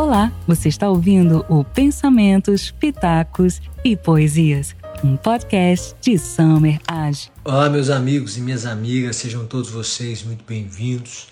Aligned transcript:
Olá, 0.00 0.32
você 0.46 0.70
está 0.70 0.88
ouvindo 0.88 1.44
o 1.46 1.62
Pensamentos, 1.62 2.70
Pitacos 2.70 3.60
e 3.84 3.94
Poesias, 3.94 4.74
um 5.04 5.14
podcast 5.14 5.94
de 6.00 6.18
Summer 6.18 6.80
Age. 6.88 7.30
Olá, 7.44 7.68
meus 7.68 7.90
amigos 7.90 8.38
e 8.38 8.40
minhas 8.40 8.64
amigas, 8.64 9.16
sejam 9.16 9.44
todos 9.46 9.68
vocês 9.68 10.22
muito 10.22 10.42
bem-vindos. 10.42 11.28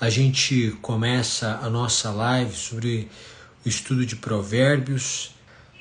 A 0.00 0.08
gente 0.08 0.70
começa 0.80 1.58
a 1.60 1.68
nossa 1.68 2.12
live 2.12 2.54
sobre 2.54 3.08
o 3.64 3.68
estudo 3.68 4.06
de 4.06 4.14
provérbios. 4.14 5.34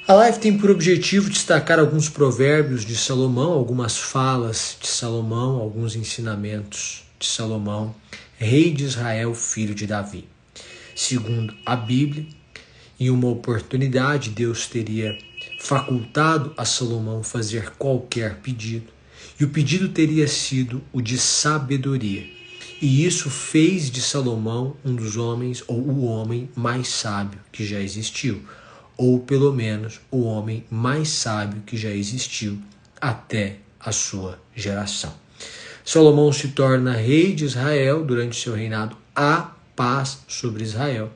A 0.08 0.14
live 0.16 0.40
tem 0.40 0.58
por 0.58 0.72
objetivo 0.72 1.30
destacar 1.30 1.78
alguns 1.78 2.10
provérbios 2.10 2.84
de 2.84 2.96
Salomão, 2.96 3.52
algumas 3.52 4.00
falas 4.00 4.76
de 4.82 4.88
Salomão, 4.88 5.58
alguns 5.58 5.96
ensinamentos 5.96 7.04
de 7.20 7.28
Salomão, 7.28 7.94
rei 8.36 8.74
de 8.74 8.84
Israel, 8.84 9.36
filho 9.36 9.76
de 9.76 9.86
Davi. 9.86 10.28
Segundo 10.96 11.54
a 11.66 11.76
Bíblia, 11.76 12.26
em 12.98 13.10
uma 13.10 13.28
oportunidade, 13.28 14.30
Deus 14.30 14.66
teria 14.66 15.18
facultado 15.60 16.54
a 16.56 16.64
Salomão 16.64 17.22
fazer 17.22 17.72
qualquer 17.72 18.38
pedido, 18.38 18.88
e 19.38 19.44
o 19.44 19.50
pedido 19.50 19.90
teria 19.90 20.26
sido 20.26 20.82
o 20.94 21.02
de 21.02 21.18
sabedoria. 21.18 22.26
E 22.82 23.06
isso 23.06 23.30
fez 23.30 23.92
de 23.92 24.02
Salomão 24.02 24.78
um 24.86 24.96
dos 24.96 25.18
homens, 25.18 25.62
ou 25.68 25.78
o 25.78 26.06
homem 26.06 26.50
mais 26.56 26.88
sábio 26.88 27.40
que 27.52 27.66
já 27.66 27.82
existiu, 27.82 28.42
ou 28.96 29.20
pelo 29.20 29.52
menos 29.52 30.00
o 30.10 30.22
homem 30.22 30.64
mais 30.72 31.10
sábio 31.10 31.62
que 31.66 31.76
já 31.76 31.90
existiu 31.90 32.58
até 33.02 33.58
a 33.78 33.92
sua 33.92 34.40
geração. 34.56 35.14
Salomão 35.84 36.32
se 36.32 36.48
torna 36.50 36.94
rei 36.94 37.36
de 37.36 37.44
Israel 37.44 38.06
durante 38.06 38.40
seu 38.40 38.56
reinado 38.56 38.96
a 39.14 39.55
paz 39.76 40.20
sobre 40.28 40.64
Israel. 40.64 41.12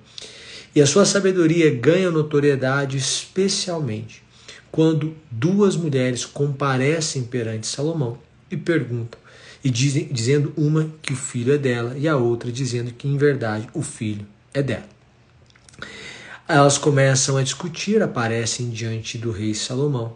E 0.75 0.81
a 0.81 0.85
sua 0.85 1.05
sabedoria 1.05 1.73
ganha 1.73 2.11
notoriedade 2.11 2.97
especialmente 2.97 4.23
quando 4.71 5.15
duas 5.31 5.75
mulheres 5.75 6.25
comparecem 6.25 7.23
perante 7.23 7.67
Salomão 7.67 8.19
e 8.51 8.57
perguntam, 8.57 9.19
e 9.63 9.69
dizem, 9.69 10.07
dizendo 10.11 10.53
uma 10.55 10.89
que 11.01 11.13
o 11.13 11.15
filho 11.15 11.53
é 11.53 11.57
dela 11.57 11.97
e 11.97 12.07
a 12.07 12.15
outra 12.15 12.51
dizendo 12.51 12.91
que 12.93 13.07
em 13.07 13.17
verdade 13.17 13.67
o 13.73 13.81
filho 13.81 14.25
é 14.53 14.61
dela. 14.61 14.87
Elas 16.47 16.77
começam 16.77 17.37
a 17.37 17.43
discutir, 17.43 18.01
aparecem 18.01 18.69
diante 18.69 19.17
do 19.17 19.31
rei 19.31 19.53
Salomão. 19.53 20.15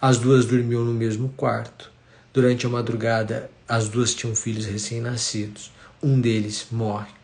As 0.00 0.18
duas 0.18 0.44
dormiam 0.44 0.84
no 0.84 0.92
mesmo 0.92 1.28
quarto. 1.36 1.92
Durante 2.32 2.66
a 2.66 2.68
madrugada, 2.68 3.48
as 3.68 3.88
duas 3.88 4.12
tinham 4.12 4.34
filhos 4.34 4.66
recém-nascidos. 4.66 5.70
Um 6.02 6.20
deles 6.20 6.66
morre. 6.72 7.21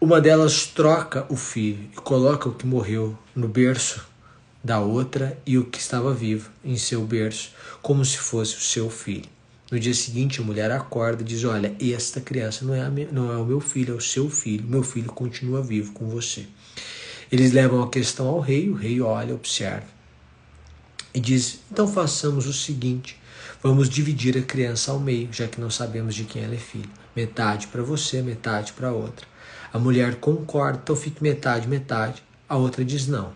Uma 0.00 0.20
delas 0.20 0.66
troca 0.66 1.26
o 1.28 1.36
filho 1.36 1.88
e 1.92 1.96
coloca 1.96 2.48
o 2.48 2.54
que 2.54 2.66
morreu 2.66 3.18
no 3.34 3.48
berço 3.48 4.06
da 4.62 4.80
outra 4.80 5.36
e 5.44 5.58
o 5.58 5.64
que 5.64 5.78
estava 5.78 6.14
vivo 6.14 6.50
em 6.64 6.76
seu 6.76 7.04
berço, 7.04 7.52
como 7.82 8.04
se 8.04 8.18
fosse 8.18 8.56
o 8.56 8.60
seu 8.60 8.88
filho. 8.88 9.28
No 9.70 9.78
dia 9.78 9.94
seguinte, 9.94 10.40
a 10.40 10.44
mulher 10.44 10.70
acorda 10.70 11.22
e 11.22 11.24
diz: 11.24 11.44
Olha, 11.44 11.74
esta 11.80 12.20
criança 12.20 12.64
não 12.64 12.74
é, 12.74 12.88
minha, 12.88 13.08
não 13.10 13.32
é 13.32 13.36
o 13.36 13.44
meu 13.44 13.60
filho, 13.60 13.94
é 13.94 13.96
o 13.96 14.00
seu 14.00 14.30
filho. 14.30 14.66
Meu 14.66 14.82
filho 14.82 15.12
continua 15.12 15.60
vivo 15.60 15.92
com 15.92 16.08
você. 16.08 16.46
Eles 17.30 17.52
levam 17.52 17.82
a 17.82 17.90
questão 17.90 18.28
ao 18.28 18.40
rei, 18.40 18.70
o 18.70 18.74
rei 18.74 19.00
olha, 19.00 19.34
observa 19.34 19.98
e 21.18 21.20
diz: 21.20 21.60
Então 21.70 21.86
façamos 21.88 22.46
o 22.46 22.52
seguinte: 22.52 23.18
vamos 23.62 23.88
dividir 23.88 24.36
a 24.38 24.42
criança 24.42 24.92
ao 24.92 25.00
meio, 25.00 25.28
já 25.32 25.46
que 25.48 25.60
não 25.60 25.70
sabemos 25.70 26.14
de 26.14 26.24
quem 26.24 26.44
ela 26.44 26.54
é 26.54 26.58
filho. 26.58 26.88
Metade 27.14 27.66
para 27.66 27.82
você, 27.82 28.22
metade 28.22 28.72
para 28.72 28.92
outra. 28.92 29.26
A 29.72 29.78
mulher 29.78 30.16
concorda, 30.16 30.80
então 30.82 30.96
fique 30.96 31.22
metade, 31.22 31.68
metade. 31.68 32.22
A 32.48 32.56
outra 32.56 32.84
diz 32.84 33.06
não. 33.06 33.32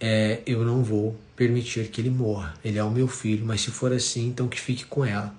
É, 0.00 0.40
eu 0.46 0.64
não 0.64 0.82
vou 0.82 1.16
permitir 1.34 1.88
que 1.88 2.00
ele 2.00 2.10
morra. 2.10 2.54
Ele 2.64 2.78
é 2.78 2.84
o 2.84 2.90
meu 2.90 3.08
filho, 3.08 3.44
mas 3.44 3.60
se 3.60 3.70
for 3.70 3.92
assim, 3.92 4.28
então 4.28 4.48
que 4.48 4.60
fique 4.60 4.84
com 4.84 5.04
ela. 5.04 5.34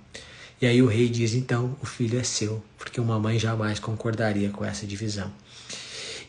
E 0.61 0.65
aí 0.65 0.81
o 0.81 0.87
rei 0.87 1.07
diz: 1.07 1.33
então 1.33 1.75
o 1.81 1.85
filho 1.85 2.19
é 2.19 2.23
seu, 2.23 2.63
porque 2.77 2.99
uma 2.99 3.19
mãe 3.19 3.39
jamais 3.39 3.79
concordaria 3.79 4.49
com 4.49 4.65
essa 4.65 4.85
divisão. 4.85 5.31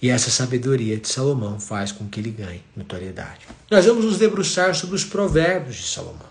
E 0.02 0.08
essa 0.08 0.30
sabedoria 0.30 0.96
de 0.96 1.08
Salomão 1.08 1.60
faz 1.60 1.92
com 1.92 2.08
que 2.08 2.20
ele 2.20 2.30
ganhe 2.30 2.62
notoriedade. 2.74 3.46
Nós 3.70 3.84
vamos 3.84 4.04
nos 4.04 4.18
debruçar 4.18 4.74
sobre 4.74 4.96
os 4.96 5.04
provérbios 5.04 5.76
de 5.76 5.86
Salomão. 5.86 6.30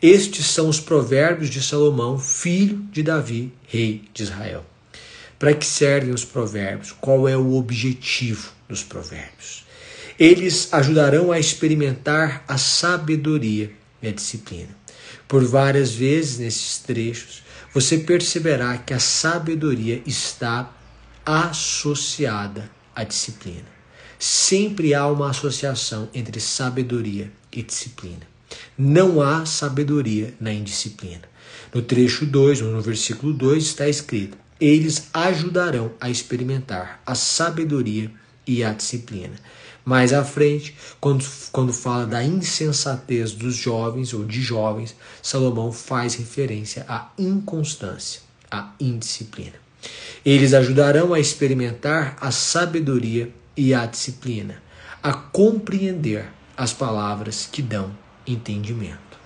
Estes 0.00 0.46
são 0.46 0.68
os 0.68 0.78
provérbios 0.78 1.50
de 1.50 1.62
Salomão, 1.62 2.18
filho 2.18 2.76
de 2.92 3.02
Davi, 3.02 3.52
rei 3.66 4.04
de 4.12 4.22
Israel. 4.22 4.64
Para 5.44 5.52
que 5.52 5.66
servem 5.66 6.10
os 6.10 6.24
provérbios? 6.24 6.90
Qual 6.90 7.28
é 7.28 7.36
o 7.36 7.52
objetivo 7.52 8.50
dos 8.66 8.82
provérbios? 8.82 9.66
Eles 10.18 10.72
ajudarão 10.72 11.30
a 11.30 11.38
experimentar 11.38 12.42
a 12.48 12.56
sabedoria 12.56 13.70
e 14.00 14.08
a 14.08 14.10
disciplina. 14.10 14.70
Por 15.28 15.44
várias 15.44 15.92
vezes 15.92 16.38
nesses 16.38 16.78
trechos, 16.78 17.42
você 17.74 17.98
perceberá 17.98 18.78
que 18.78 18.94
a 18.94 18.98
sabedoria 18.98 20.02
está 20.06 20.72
associada 21.26 22.70
à 22.96 23.04
disciplina. 23.04 23.68
Sempre 24.18 24.94
há 24.94 25.06
uma 25.06 25.28
associação 25.28 26.08
entre 26.14 26.40
sabedoria 26.40 27.30
e 27.52 27.62
disciplina. 27.62 28.26
Não 28.78 29.20
há 29.20 29.44
sabedoria 29.44 30.32
na 30.40 30.54
indisciplina. 30.54 31.28
No 31.74 31.82
trecho 31.82 32.24
2, 32.24 32.62
no 32.62 32.80
versículo 32.80 33.34
2, 33.34 33.62
está 33.62 33.86
escrito: 33.86 34.38
eles 34.60 35.08
ajudarão 35.12 35.92
a 36.00 36.08
experimentar 36.08 37.00
a 37.04 37.14
sabedoria 37.14 38.10
e 38.46 38.62
a 38.62 38.72
disciplina. 38.72 39.34
Mais 39.84 40.12
à 40.12 40.24
frente, 40.24 40.74
quando, 40.98 41.24
quando 41.52 41.72
fala 41.72 42.06
da 42.06 42.24
insensatez 42.24 43.32
dos 43.32 43.54
jovens 43.54 44.14
ou 44.14 44.24
de 44.24 44.40
jovens, 44.40 44.96
Salomão 45.22 45.70
faz 45.72 46.14
referência 46.14 46.86
à 46.88 47.10
inconstância, 47.18 48.22
à 48.50 48.72
indisciplina. 48.80 49.54
Eles 50.24 50.54
ajudarão 50.54 51.12
a 51.12 51.20
experimentar 51.20 52.16
a 52.18 52.30
sabedoria 52.30 53.30
e 53.54 53.74
a 53.74 53.84
disciplina, 53.84 54.62
a 55.02 55.12
compreender 55.12 56.26
as 56.56 56.72
palavras 56.72 57.46
que 57.50 57.60
dão 57.60 57.94
entendimento. 58.26 59.18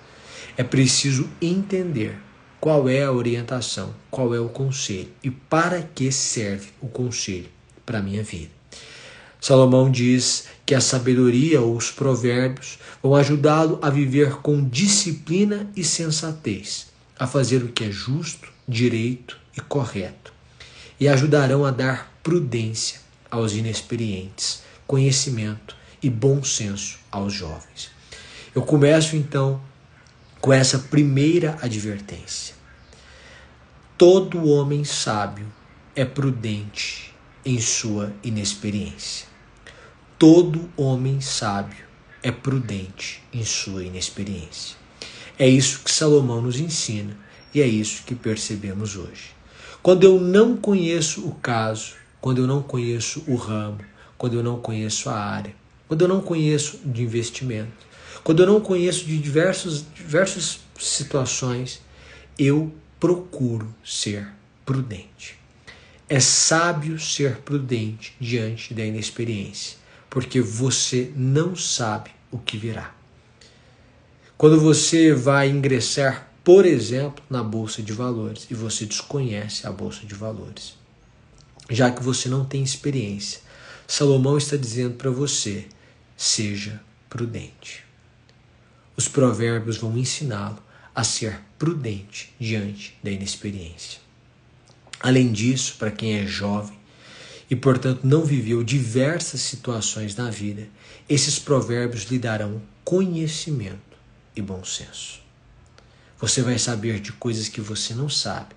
É 0.56 0.64
preciso 0.64 1.28
entender 1.40 2.18
qual 2.60 2.88
é 2.88 3.04
a 3.04 3.12
orientação, 3.12 3.94
qual 4.10 4.34
é 4.34 4.40
o 4.40 4.48
conselho 4.48 5.10
e 5.22 5.30
para 5.30 5.82
que 5.82 6.10
serve 6.10 6.68
o 6.80 6.88
conselho 6.88 7.48
para 7.86 7.98
a 7.98 8.02
minha 8.02 8.22
vida. 8.22 8.50
Salomão 9.40 9.90
diz 9.90 10.48
que 10.66 10.74
a 10.74 10.80
sabedoria 10.80 11.60
ou 11.60 11.76
os 11.76 11.90
provérbios 11.90 12.78
vão 13.02 13.14
ajudá-lo 13.14 13.78
a 13.80 13.88
viver 13.88 14.36
com 14.36 14.68
disciplina 14.68 15.70
e 15.76 15.84
sensatez, 15.84 16.88
a 17.18 17.26
fazer 17.26 17.62
o 17.62 17.68
que 17.68 17.84
é 17.84 17.90
justo, 17.90 18.48
direito 18.66 19.38
e 19.56 19.60
correto, 19.60 20.32
e 20.98 21.08
ajudarão 21.08 21.64
a 21.64 21.70
dar 21.70 22.12
prudência 22.22 23.00
aos 23.30 23.52
inexperientes, 23.52 24.62
conhecimento 24.86 25.76
e 26.02 26.10
bom 26.10 26.42
senso 26.42 26.98
aos 27.10 27.32
jovens. 27.32 27.90
Eu 28.54 28.62
começo 28.62 29.14
então 29.14 29.60
com 30.40 30.52
essa 30.52 30.78
primeira 30.78 31.58
advertência. 31.60 32.54
Todo 33.96 34.48
homem 34.48 34.84
sábio 34.84 35.46
é 35.94 36.04
prudente 36.04 37.12
em 37.44 37.60
sua 37.60 38.12
inexperiência. 38.22 39.26
Todo 40.18 40.70
homem 40.76 41.20
sábio 41.20 41.84
é 42.22 42.30
prudente 42.30 43.22
em 43.32 43.44
sua 43.44 43.84
inexperiência. 43.84 44.76
É 45.38 45.48
isso 45.48 45.80
que 45.84 45.90
Salomão 45.90 46.40
nos 46.40 46.58
ensina 46.58 47.16
e 47.54 47.60
é 47.60 47.66
isso 47.66 48.02
que 48.04 48.14
percebemos 48.14 48.96
hoje. 48.96 49.30
Quando 49.82 50.04
eu 50.04 50.20
não 50.20 50.56
conheço 50.56 51.26
o 51.26 51.34
caso, 51.34 51.94
quando 52.20 52.38
eu 52.38 52.46
não 52.46 52.62
conheço 52.62 53.24
o 53.26 53.36
ramo, 53.36 53.78
quando 54.16 54.34
eu 54.34 54.42
não 54.42 54.60
conheço 54.60 55.08
a 55.08 55.14
área, 55.14 55.54
quando 55.86 56.02
eu 56.02 56.08
não 56.08 56.20
conheço 56.20 56.80
de 56.84 57.02
investimento, 57.02 57.87
quando 58.28 58.40
eu 58.40 58.46
não 58.46 58.60
conheço 58.60 59.06
de 59.06 59.16
diversos, 59.16 59.86
diversas 59.94 60.60
situações, 60.78 61.80
eu 62.38 62.70
procuro 63.00 63.74
ser 63.82 64.28
prudente. 64.66 65.38
É 66.10 66.20
sábio 66.20 67.00
ser 67.00 67.38
prudente 67.38 68.14
diante 68.20 68.74
da 68.74 68.84
inexperiência, 68.84 69.78
porque 70.10 70.42
você 70.42 71.10
não 71.16 71.56
sabe 71.56 72.10
o 72.30 72.36
que 72.36 72.58
virá. 72.58 72.94
Quando 74.36 74.60
você 74.60 75.14
vai 75.14 75.48
ingressar, 75.48 76.30
por 76.44 76.66
exemplo, 76.66 77.24
na 77.30 77.42
bolsa 77.42 77.82
de 77.82 77.94
valores 77.94 78.46
e 78.50 78.54
você 78.54 78.84
desconhece 78.84 79.66
a 79.66 79.72
bolsa 79.72 80.04
de 80.04 80.14
valores, 80.14 80.74
já 81.70 81.90
que 81.90 82.02
você 82.02 82.28
não 82.28 82.44
tem 82.44 82.62
experiência, 82.62 83.40
Salomão 83.86 84.36
está 84.36 84.58
dizendo 84.58 84.96
para 84.96 85.10
você: 85.10 85.64
seja 86.14 86.78
prudente. 87.08 87.87
Os 88.98 89.06
provérbios 89.06 89.76
vão 89.76 89.96
ensiná-lo 89.96 90.58
a 90.92 91.04
ser 91.04 91.40
prudente 91.56 92.34
diante 92.36 92.98
da 93.00 93.08
inexperiência. 93.12 94.00
Além 94.98 95.30
disso, 95.30 95.76
para 95.78 95.92
quem 95.92 96.18
é 96.18 96.26
jovem 96.26 96.76
e, 97.48 97.54
portanto, 97.54 98.00
não 98.02 98.24
viveu 98.24 98.64
diversas 98.64 99.40
situações 99.40 100.16
na 100.16 100.32
vida, 100.32 100.66
esses 101.08 101.38
provérbios 101.38 102.10
lhe 102.10 102.18
darão 102.18 102.60
conhecimento 102.82 103.96
e 104.34 104.42
bom 104.42 104.64
senso. 104.64 105.20
Você 106.18 106.42
vai 106.42 106.58
saber 106.58 106.98
de 106.98 107.12
coisas 107.12 107.48
que 107.48 107.60
você 107.60 107.94
não 107.94 108.08
sabe, 108.08 108.56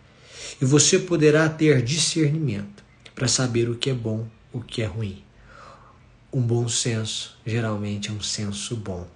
e 0.59 0.65
você 0.65 0.97
poderá 0.97 1.47
ter 1.47 1.83
discernimento 1.83 2.83
para 3.13 3.27
saber 3.27 3.69
o 3.69 3.75
que 3.75 3.91
é 3.91 3.93
bom, 3.93 4.27
o 4.51 4.59
que 4.59 4.81
é 4.81 4.85
ruim. 4.88 5.23
Um 6.33 6.41
bom 6.41 6.67
senso 6.67 7.38
geralmente 7.45 8.09
é 8.09 8.11
um 8.11 8.21
senso 8.21 8.75
bom. 8.75 9.07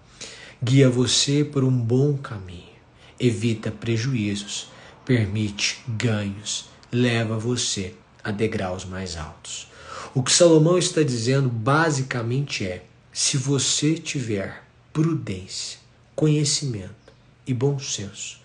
Guia 0.68 0.90
você 0.90 1.44
por 1.44 1.64
um 1.64 1.70
bom 1.70 2.18
caminho, 2.18 2.74
evita 3.20 3.70
prejuízos, 3.70 4.68
permite 5.06 5.84
ganhos, 5.88 6.66
leva 6.92 7.38
você 7.38 7.94
a 8.24 8.32
degraus 8.32 8.84
mais 8.84 9.16
altos. 9.16 9.68
O 10.12 10.24
que 10.24 10.32
Salomão 10.32 10.76
está 10.76 11.04
dizendo 11.04 11.50
basicamente 11.50 12.66
é: 12.66 12.84
se 13.14 13.38
você 13.38 13.94
tiver 13.94 14.64
prudência, 14.92 15.78
conhecimento 16.16 17.14
e 17.46 17.54
bom 17.54 17.78
senso, 17.78 18.40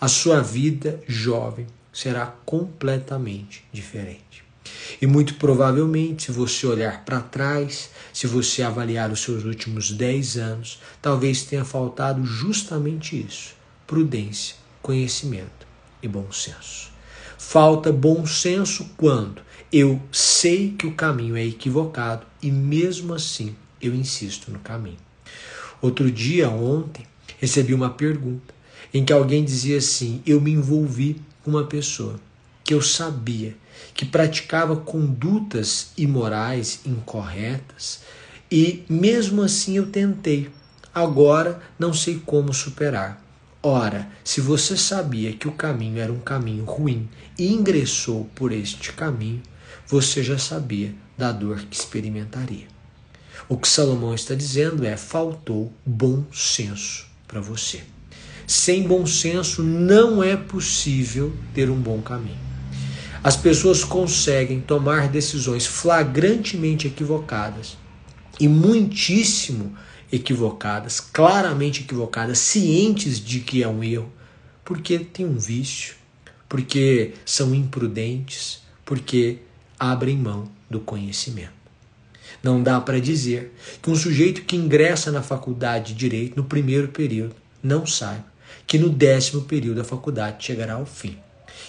a 0.00 0.08
sua 0.08 0.40
vida 0.40 0.98
jovem 1.06 1.66
será 1.92 2.24
completamente 2.46 3.62
diferente. 3.70 4.45
E 5.00 5.06
muito 5.06 5.34
provavelmente, 5.34 6.24
se 6.24 6.32
você 6.32 6.66
olhar 6.66 7.04
para 7.04 7.20
trás, 7.20 7.90
se 8.12 8.26
você 8.26 8.62
avaliar 8.62 9.10
os 9.10 9.20
seus 9.20 9.44
últimos 9.44 9.90
10 9.90 10.36
anos, 10.36 10.80
talvez 11.02 11.42
tenha 11.42 11.64
faltado 11.64 12.24
justamente 12.24 13.18
isso: 13.18 13.54
prudência, 13.86 14.56
conhecimento 14.82 15.66
e 16.02 16.08
bom 16.08 16.30
senso. 16.32 16.90
Falta 17.38 17.92
bom 17.92 18.26
senso 18.26 18.90
quando 18.96 19.42
eu 19.72 20.00
sei 20.10 20.74
que 20.78 20.86
o 20.86 20.94
caminho 20.94 21.36
é 21.36 21.44
equivocado 21.44 22.26
e 22.42 22.50
mesmo 22.50 23.12
assim 23.12 23.54
eu 23.80 23.94
insisto 23.94 24.50
no 24.50 24.58
caminho. 24.60 24.98
Outro 25.82 26.10
dia, 26.10 26.48
ontem, 26.48 27.06
recebi 27.38 27.74
uma 27.74 27.90
pergunta 27.90 28.54
em 28.92 29.04
que 29.04 29.12
alguém 29.12 29.44
dizia 29.44 29.78
assim: 29.78 30.22
Eu 30.26 30.40
me 30.40 30.52
envolvi 30.52 31.20
com 31.42 31.50
uma 31.50 31.64
pessoa 31.64 32.18
que 32.64 32.72
eu 32.72 32.80
sabia 32.80 33.56
que 33.94 34.04
praticava 34.04 34.76
condutas 34.76 35.92
imorais, 35.96 36.80
incorretas, 36.84 38.00
e 38.50 38.84
mesmo 38.88 39.42
assim 39.42 39.76
eu 39.76 39.86
tentei. 39.86 40.50
Agora 40.94 41.60
não 41.78 41.92
sei 41.92 42.20
como 42.24 42.54
superar. 42.54 43.22
Ora, 43.62 44.08
se 44.22 44.40
você 44.40 44.76
sabia 44.76 45.32
que 45.32 45.48
o 45.48 45.52
caminho 45.52 45.98
era 45.98 46.12
um 46.12 46.20
caminho 46.20 46.64
ruim 46.64 47.08
e 47.38 47.52
ingressou 47.52 48.30
por 48.34 48.52
este 48.52 48.92
caminho, 48.92 49.42
você 49.86 50.22
já 50.22 50.38
sabia 50.38 50.94
da 51.18 51.32
dor 51.32 51.58
que 51.68 51.76
experimentaria. 51.76 52.66
O 53.48 53.56
que 53.56 53.68
Salomão 53.68 54.14
está 54.14 54.34
dizendo 54.34 54.84
é: 54.86 54.96
faltou 54.96 55.72
bom 55.84 56.24
senso 56.32 57.06
para 57.26 57.40
você. 57.40 57.82
Sem 58.46 58.84
bom 58.84 59.04
senso 59.04 59.62
não 59.62 60.22
é 60.22 60.36
possível 60.36 61.34
ter 61.52 61.68
um 61.68 61.80
bom 61.80 62.00
caminho. 62.00 62.55
As 63.26 63.36
pessoas 63.36 63.82
conseguem 63.82 64.60
tomar 64.60 65.08
decisões 65.08 65.66
flagrantemente 65.66 66.86
equivocadas 66.86 67.76
e 68.38 68.46
muitíssimo 68.46 69.76
equivocadas, 70.12 71.00
claramente 71.00 71.82
equivocadas, 71.82 72.38
cientes 72.38 73.18
de 73.18 73.40
que 73.40 73.64
é 73.64 73.68
um 73.68 73.82
erro, 73.82 74.08
porque 74.64 75.00
tem 75.00 75.26
um 75.26 75.38
vício, 75.38 75.96
porque 76.48 77.14
são 77.24 77.52
imprudentes, 77.52 78.60
porque 78.84 79.38
abrem 79.76 80.16
mão 80.16 80.48
do 80.70 80.78
conhecimento. 80.78 81.50
Não 82.40 82.62
dá 82.62 82.80
para 82.80 83.00
dizer 83.00 83.52
que 83.82 83.90
um 83.90 83.96
sujeito 83.96 84.42
que 84.42 84.54
ingressa 84.54 85.10
na 85.10 85.20
faculdade 85.20 85.94
de 85.94 85.98
direito 85.98 86.36
no 86.36 86.44
primeiro 86.44 86.86
período 86.86 87.34
não 87.60 87.84
saiba 87.84 88.24
que 88.68 88.78
no 88.78 88.88
décimo 88.88 89.42
período 89.42 89.78
da 89.78 89.84
faculdade 89.84 90.44
chegará 90.44 90.74
ao 90.74 90.86
fim, 90.86 91.18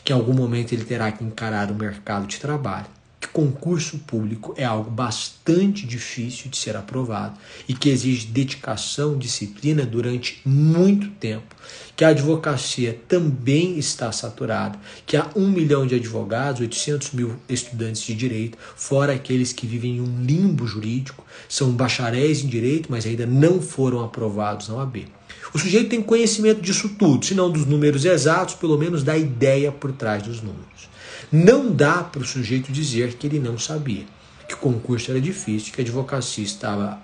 que 0.04 0.12
em 0.12 0.16
algum 0.16 0.34
momento 0.34 0.74
ele 0.74 0.86
terá 0.86 1.12
que 1.12 1.24
encarar 1.24 1.72
o 1.72 1.76
mercado 1.76 2.28
de 2.28 2.40
trabalho, 2.40 2.88
que 3.20 3.28
concurso 3.28 3.98
público 4.00 4.54
é 4.56 4.64
algo 4.64 4.92
bastante 4.92 5.88
difícil 5.88 6.52
de 6.52 6.58
ser 6.58 6.78
aprovado 6.78 7.38
e 7.68 7.74
que 7.74 7.90
exige 7.90 8.28
dedicação, 8.28 9.18
disciplina 9.18 9.86
durante 9.86 10.40
muito 10.46 11.10
tempo, 11.12 11.56
que 11.96 12.06
a 12.06 12.10
advocacia 12.10 13.00
também 13.08 13.78
está 13.80 14.12
saturada, 14.12 14.80
que 15.06 15.18
há 15.18 15.28
um 15.36 15.48
milhão 15.48 15.88
de 15.88 15.96
advogados, 15.96 16.62
800 16.62 17.12
mil 17.12 17.36
estudantes 17.50 18.04
de 18.04 18.14
direito, 18.14 18.58
fora 18.76 19.14
aqueles 19.14 19.52
que 19.52 19.66
vivem 19.66 19.98
em 19.98 20.02
um 20.02 20.24
limbo 20.24 20.68
jurídico, 20.68 21.26
são 21.50 21.72
bacharéis 21.72 22.44
em 22.44 22.48
direito, 22.48 22.88
mas 22.92 23.06
ainda 23.06 23.26
não 23.26 23.60
foram 23.60 24.04
aprovados 24.04 24.68
na 24.68 24.76
OAB. 24.76 25.17
O 25.54 25.60
sujeito 25.60 25.90
tem 25.90 26.02
conhecimento 26.02 26.62
disso 26.62 26.90
tudo, 26.90 27.26
se 27.26 27.34
não 27.34 27.50
dos 27.50 27.66
números 27.66 28.06
exatos, 28.06 28.56
pelo 28.56 28.78
menos 28.78 29.04
da 29.04 29.18
ideia 29.18 29.72
por 29.72 29.92
trás 29.92 30.24
dos 30.24 30.42
números. 30.42 30.90
Não 31.32 31.72
dá 31.72 32.04
para 32.04 32.22
o 32.22 32.26
sujeito 32.26 32.72
dizer 32.72 33.14
que 33.14 33.28
ele 33.28 33.40
não 33.40 33.58
sabia, 33.58 34.06
que 34.48 34.54
o 34.54 34.58
concurso 34.58 35.12
era 35.12 35.20
difícil, 35.20 35.74
que 35.74 35.82
a 35.82 35.84
advocacia 35.84 36.44
estava 36.44 37.02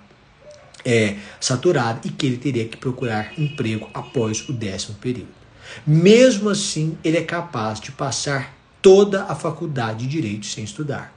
é, 0.84 1.16
saturada 1.40 2.00
e 2.04 2.10
que 2.10 2.26
ele 2.26 2.36
teria 2.36 2.66
que 2.66 2.76
procurar 2.76 3.32
emprego 3.38 3.88
após 3.92 4.48
o 4.48 4.52
décimo 4.52 4.96
período. 4.98 5.28
Mesmo 5.86 6.50
assim, 6.50 6.96
ele 7.02 7.16
é 7.16 7.22
capaz 7.22 7.80
de 7.80 7.90
passar 7.92 8.54
toda 8.80 9.24
a 9.24 9.34
faculdade 9.34 10.00
de 10.00 10.06
direito 10.06 10.46
sem 10.46 10.64
estudar. 10.64 11.14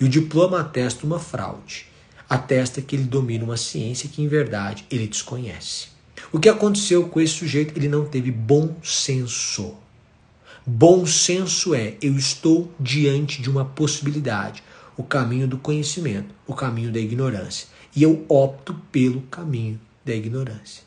E 0.00 0.04
o 0.04 0.08
diploma 0.08 0.60
atesta 0.60 1.04
uma 1.04 1.18
fraude, 1.18 1.86
atesta 2.28 2.80
que 2.80 2.94
ele 2.94 3.04
domina 3.04 3.44
uma 3.44 3.56
ciência 3.56 4.08
que, 4.08 4.22
em 4.22 4.28
verdade, 4.28 4.84
ele 4.90 5.06
desconhece. 5.06 5.97
O 6.30 6.38
que 6.38 6.48
aconteceu 6.48 7.08
com 7.08 7.20
esse 7.20 7.34
sujeito? 7.34 7.76
Ele 7.76 7.88
não 7.88 8.04
teve 8.04 8.30
bom 8.30 8.76
senso. 8.82 9.74
Bom 10.66 11.06
senso 11.06 11.74
é 11.74 11.96
eu 12.02 12.16
estou 12.16 12.70
diante 12.78 13.40
de 13.40 13.48
uma 13.48 13.64
possibilidade, 13.64 14.62
o 14.98 15.02
caminho 15.02 15.48
do 15.48 15.56
conhecimento, 15.56 16.34
o 16.46 16.54
caminho 16.54 16.92
da 16.92 17.00
ignorância, 17.00 17.68
e 17.96 18.02
eu 18.02 18.26
opto 18.28 18.74
pelo 18.92 19.22
caminho 19.22 19.80
da 20.04 20.14
ignorância, 20.14 20.82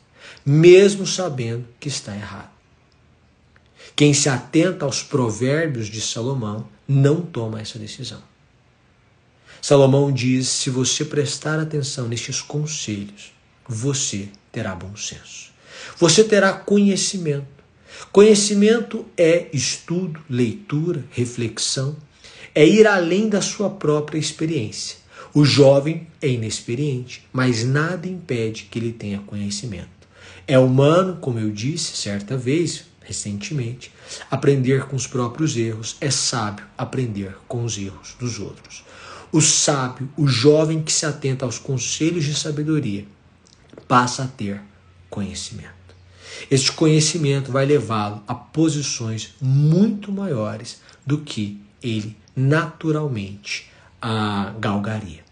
mesmo 0.46 1.04
sabendo 1.04 1.66
que 1.80 1.88
está 1.88 2.14
errado. 2.14 2.50
Quem 3.96 4.14
se 4.14 4.28
atenta 4.28 4.84
aos 4.84 5.02
provérbios 5.02 5.88
de 5.88 6.00
Salomão 6.00 6.68
não 6.86 7.20
toma 7.20 7.60
essa 7.60 7.78
decisão. 7.78 8.22
Salomão 9.60 10.12
diz: 10.12 10.48
se 10.48 10.70
você 10.70 11.04
prestar 11.04 11.58
atenção 11.58 12.06
nestes 12.06 12.40
conselhos, 12.40 13.31
você 13.68 14.28
terá 14.50 14.74
bom 14.74 14.94
senso. 14.96 15.50
Você 15.98 16.24
terá 16.24 16.52
conhecimento. 16.52 17.46
Conhecimento 18.10 19.06
é 19.16 19.48
estudo, 19.52 20.20
leitura, 20.28 21.04
reflexão, 21.10 21.96
é 22.54 22.66
ir 22.66 22.86
além 22.86 23.28
da 23.28 23.40
sua 23.40 23.70
própria 23.70 24.18
experiência. 24.18 24.96
O 25.34 25.44
jovem 25.44 26.06
é 26.20 26.28
inexperiente, 26.28 27.24
mas 27.32 27.64
nada 27.64 28.06
impede 28.06 28.64
que 28.64 28.78
ele 28.78 28.92
tenha 28.92 29.18
conhecimento. 29.20 29.88
É 30.46 30.58
humano, 30.58 31.16
como 31.20 31.38
eu 31.38 31.50
disse 31.50 31.96
certa 31.96 32.36
vez, 32.36 32.84
recentemente, 33.00 33.90
aprender 34.30 34.84
com 34.86 34.96
os 34.96 35.06
próprios 35.06 35.56
erros, 35.56 35.96
é 36.00 36.10
sábio 36.10 36.66
aprender 36.76 37.34
com 37.48 37.64
os 37.64 37.78
erros 37.78 38.14
dos 38.18 38.38
outros. 38.38 38.84
O 39.30 39.40
sábio, 39.40 40.08
o 40.16 40.26
jovem 40.26 40.82
que 40.82 40.92
se 40.92 41.06
atenta 41.06 41.46
aos 41.46 41.58
conselhos 41.58 42.24
de 42.24 42.34
sabedoria, 42.34 43.06
passa 43.88 44.24
a 44.24 44.28
ter 44.28 44.60
conhecimento. 45.08 45.70
Este 46.50 46.72
conhecimento 46.72 47.52
vai 47.52 47.66
levá-lo 47.66 48.22
a 48.26 48.34
posições 48.34 49.34
muito 49.40 50.10
maiores 50.10 50.80
do 51.04 51.18
que 51.18 51.60
ele 51.82 52.16
naturalmente 52.34 53.70
a 54.00 54.54
galgaria. 54.58 55.22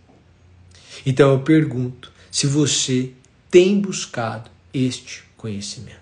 Então 1.04 1.30
eu 1.30 1.40
pergunto 1.40 2.12
se 2.30 2.46
você 2.46 3.12
tem 3.50 3.80
buscado 3.80 4.50
este 4.72 5.24
conhecimento. 5.36 5.98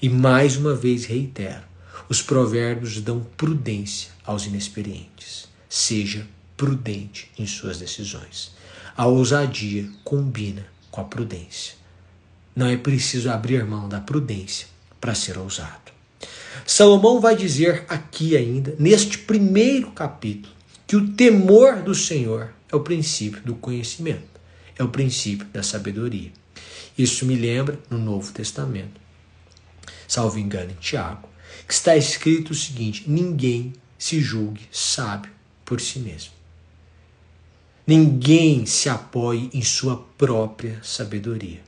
E 0.00 0.08
mais 0.08 0.56
uma 0.56 0.74
vez 0.74 1.04
reitero: 1.04 1.62
os 2.08 2.22
provérbios 2.22 3.00
dão 3.00 3.26
prudência 3.36 4.10
aos 4.24 4.46
inexperientes. 4.46 5.48
Seja 5.68 6.26
prudente 6.56 7.30
em 7.38 7.46
suas 7.46 7.78
decisões. 7.78 8.54
A 8.96 9.06
ousadia 9.06 9.88
combina 10.04 10.66
com 10.96 11.02
a 11.02 11.04
prudência. 11.04 11.74
Não 12.54 12.66
é 12.66 12.76
preciso 12.78 13.30
abrir 13.30 13.62
mão 13.66 13.86
da 13.86 14.00
prudência 14.00 14.66
para 14.98 15.14
ser 15.14 15.36
ousado. 15.36 15.92
Salomão 16.66 17.20
vai 17.20 17.36
dizer 17.36 17.84
aqui 17.86 18.34
ainda, 18.34 18.74
neste 18.78 19.18
primeiro 19.18 19.90
capítulo, 19.90 20.54
que 20.86 20.96
o 20.96 21.12
temor 21.12 21.82
do 21.82 21.94
Senhor 21.94 22.54
é 22.72 22.74
o 22.74 22.80
princípio 22.80 23.42
do 23.42 23.54
conhecimento, 23.56 24.40
é 24.78 24.82
o 24.82 24.88
princípio 24.88 25.46
da 25.48 25.62
sabedoria. 25.62 26.32
Isso 26.96 27.26
me 27.26 27.34
lembra 27.34 27.78
no 27.90 27.98
Novo 27.98 28.32
Testamento, 28.32 28.98
salvo 30.08 30.38
engano 30.38 30.70
em 30.70 30.80
Tiago, 30.80 31.28
que 31.68 31.74
está 31.74 31.94
escrito 31.94 32.52
o 32.52 32.54
seguinte: 32.54 33.04
ninguém 33.06 33.74
se 33.98 34.18
julgue 34.18 34.62
sábio 34.72 35.30
por 35.62 35.78
si 35.78 35.98
mesmo. 35.98 36.35
Ninguém 37.88 38.66
se 38.66 38.88
apoie 38.88 39.48
em 39.54 39.62
sua 39.62 40.04
própria 40.18 40.80
sabedoria. 40.82 41.60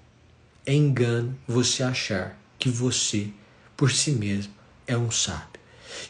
É 0.66 0.74
engano 0.74 1.38
você 1.46 1.80
achar 1.84 2.36
que 2.58 2.68
você, 2.68 3.28
por 3.76 3.92
si 3.92 4.10
mesmo, 4.10 4.52
é 4.84 4.98
um 4.98 5.12
sábio, 5.12 5.60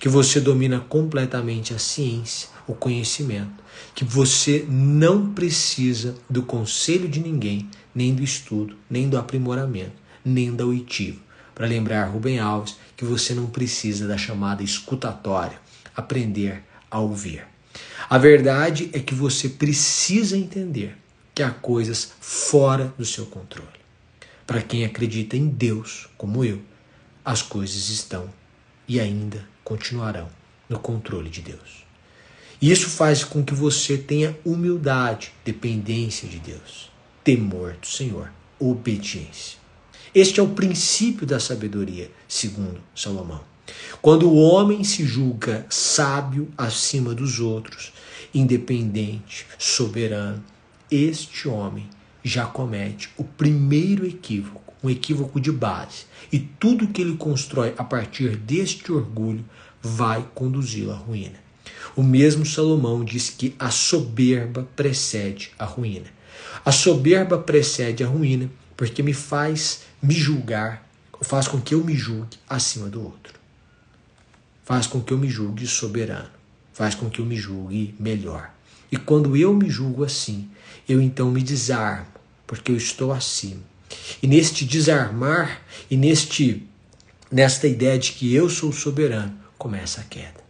que 0.01 0.09
você 0.09 0.41
domina 0.41 0.81
completamente 0.81 1.75
a 1.75 1.79
ciência, 1.79 2.49
o 2.67 2.73
conhecimento, 2.73 3.63
que 3.95 4.03
você 4.03 4.65
não 4.67 5.35
precisa 5.35 6.15
do 6.29 6.43
conselho 6.43 7.07
de 7.07 7.21
ninguém, 7.21 7.69
nem 7.95 8.15
do 8.15 8.25
estudo, 8.25 8.79
nem 8.89 9.11
do 9.11 9.19
aprimoramento, 9.19 9.93
nem 10.25 10.57
da 10.57 10.65
oitivo. 10.65 11.21
Para 11.55 11.67
lembrar 11.67 12.07
Rubem 12.07 12.39
Alves 12.39 12.77
que 12.97 13.05
você 13.05 13.35
não 13.35 13.45
precisa 13.45 14.09
da 14.09 14.17
chamada 14.17 14.63
escutatória, 14.63 15.61
aprender 15.95 16.65
a 16.91 16.99
ouvir. 16.99 17.58
A 18.11 18.17
verdade 18.17 18.89
é 18.95 19.01
que 19.01 19.15
você 19.15 19.51
precisa 19.51 20.35
entender 20.35 20.97
que 21.35 21.43
há 21.43 21.51
coisas 21.51 22.13
fora 22.19 22.95
do 22.97 23.05
seu 23.05 23.27
controle. 23.27 23.69
Para 24.47 24.63
quem 24.63 24.83
acredita 24.83 25.37
em 25.37 25.47
Deus, 25.47 26.09
como 26.17 26.43
eu, 26.43 26.59
as 27.23 27.43
coisas 27.43 27.91
estão 27.91 28.33
e 28.89 28.99
ainda 28.99 29.47
continuarão 29.63 30.31
no 30.71 30.79
controle 30.79 31.29
de 31.29 31.43
Deus. 31.43 31.85
E 32.63 32.71
isso 32.71 32.89
faz 32.89 33.25
com 33.25 33.45
que 33.45 33.53
você 33.53 33.99
tenha 33.99 34.35
humildade, 34.43 35.31
dependência 35.45 36.27
de 36.27 36.39
Deus, 36.39 36.91
temor 37.23 37.75
do 37.75 37.87
Senhor, 37.87 38.33
obediência. 38.59 39.59
Este 40.15 40.41
é 40.41 40.43
o 40.43 40.49
princípio 40.49 41.27
da 41.27 41.39
sabedoria, 41.39 42.11
segundo 42.27 42.81
Salomão. 42.97 43.45
Quando 44.01 44.29
o 44.29 44.37
homem 44.37 44.83
se 44.85 45.05
julga 45.05 45.67
sábio 45.69 46.49
acima 46.57 47.15
dos 47.15 47.39
outros, 47.39 47.93
independente, 48.35 49.47
soberano, 49.59 50.43
este 50.91 51.49
homem 51.49 51.89
já 52.23 52.47
comete 52.47 53.11
o 53.17 53.25
primeiro 53.25 54.07
equívoco, 54.07 54.75
um 54.83 54.91
equívoco 54.91 55.41
de 55.41 55.53
base. 55.53 56.07
E 56.33 56.39
tudo 56.39 56.89
que 56.89 57.01
ele 57.01 57.17
constrói 57.17 57.75
a 57.79 57.85
partir 57.85 58.37
deste 58.37 58.93
orgulho 58.93 59.45
vai 59.83 60.27
conduzi-lo 60.35 60.93
à 60.93 60.97
ruína. 60.97 61.39
O 61.97 62.03
mesmo 62.03 62.45
Salomão 62.45 63.05
diz 63.05 63.31
que 63.31 63.55
a 63.59 63.71
soberba 63.71 64.69
precede 64.77 65.51
a 65.59 65.65
ruína. 65.65 66.07
A 66.65 66.73
soberba 66.73 67.39
precede 67.39 68.05
a 68.05 68.07
ruína 68.07 68.51
porque 68.77 69.03
me 69.03 69.13
faz 69.13 69.83
me 70.01 70.15
julgar, 70.15 70.89
faz 71.23 71.49
com 71.49 71.61
que 71.61 71.75
eu 71.75 71.83
me 71.83 71.97
julgue 71.97 72.39
acima 72.49 72.89
do 72.89 73.03
outro. 73.03 73.35
Faz 74.65 74.87
com 74.87 75.01
que 75.01 75.13
eu 75.13 75.19
me 75.19 75.29
julgue 75.29 75.67
soberano, 75.67 76.31
faz 76.79 76.95
com 76.95 77.11
que 77.11 77.21
eu 77.21 77.27
me 77.27 77.35
julgue 77.35 77.93
melhor. 77.99 78.55
E 78.91 78.97
quando 78.97 79.37
eu 79.37 79.53
me 79.53 79.69
julgo 79.69 80.05
assim, 80.05 80.49
eu 80.89 81.03
então 81.03 81.29
me 81.29 81.43
desarmo, 81.43 82.07
porque 82.47 82.71
eu 82.71 82.77
estou 82.77 83.13
acima. 83.13 83.61
E 84.23 84.29
neste 84.29 84.65
desarmar 84.65 85.61
e 85.91 85.97
neste 85.97 86.65
nesta 87.33 87.67
ideia 87.67 87.99
de 87.99 88.13
que 88.13 88.33
eu 88.33 88.49
sou 88.49 88.73
soberano, 88.73 89.37
começa 89.59 90.01
a 90.01 90.05
queda. 90.05 90.41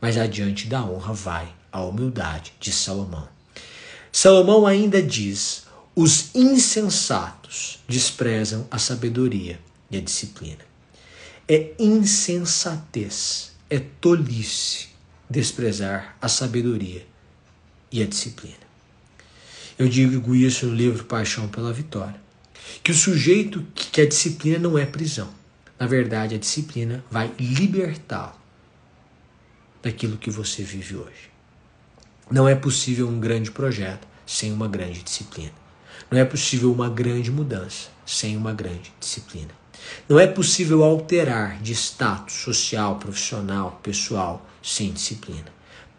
Mas 0.00 0.16
adiante 0.16 0.66
da 0.66 0.82
honra 0.82 1.12
vai 1.12 1.54
a 1.70 1.82
humildade 1.82 2.54
de 2.58 2.72
Salomão. 2.72 3.28
Salomão 4.10 4.66
ainda 4.66 5.02
diz: 5.02 5.64
os 5.94 6.34
insensatos 6.34 7.80
desprezam 7.86 8.66
a 8.70 8.78
sabedoria 8.78 9.60
e 9.90 9.98
a 9.98 10.00
disciplina. 10.00 10.64
É 11.46 11.72
insensatez, 11.78 13.50
é 13.70 13.78
tolice 13.78 14.88
desprezar 15.30 16.16
a 16.20 16.28
sabedoria 16.28 17.06
e 17.92 18.02
a 18.02 18.06
disciplina. 18.06 18.56
Eu 19.78 19.88
digo 19.88 20.34
isso 20.34 20.66
no 20.66 20.74
livro 20.74 21.04
Paixão 21.04 21.48
pela 21.48 21.72
Vitória, 21.72 22.20
que 22.82 22.90
o 22.90 22.94
sujeito 22.94 23.64
que 23.74 24.00
a 24.00 24.08
disciplina 24.08 24.58
não 24.58 24.76
é 24.76 24.84
prisão. 24.84 25.30
Na 25.78 25.86
verdade, 25.86 26.34
a 26.34 26.38
disciplina 26.38 27.02
vai 27.10 27.32
libertá-lo 27.38 28.38
daquilo 29.82 30.18
que 30.18 30.30
você 30.30 30.62
vive 30.62 30.96
hoje. 30.96 31.30
Não 32.30 32.48
é 32.48 32.54
possível 32.54 33.08
um 33.08 33.18
grande 33.18 33.50
projeto 33.50 34.06
sem 34.26 34.52
uma 34.52 34.68
grande 34.68 35.02
disciplina. 35.02 35.52
Não 36.10 36.18
é 36.18 36.24
possível 36.24 36.72
uma 36.72 36.88
grande 36.88 37.30
mudança 37.30 37.88
sem 38.04 38.36
uma 38.36 38.52
grande 38.52 38.92
disciplina. 39.00 39.59
Não 40.08 40.18
é 40.18 40.26
possível 40.26 40.82
alterar 40.82 41.60
de 41.62 41.72
status 41.72 42.34
social, 42.34 42.96
profissional, 42.96 43.80
pessoal 43.82 44.46
sem 44.62 44.92
disciplina. 44.92 45.46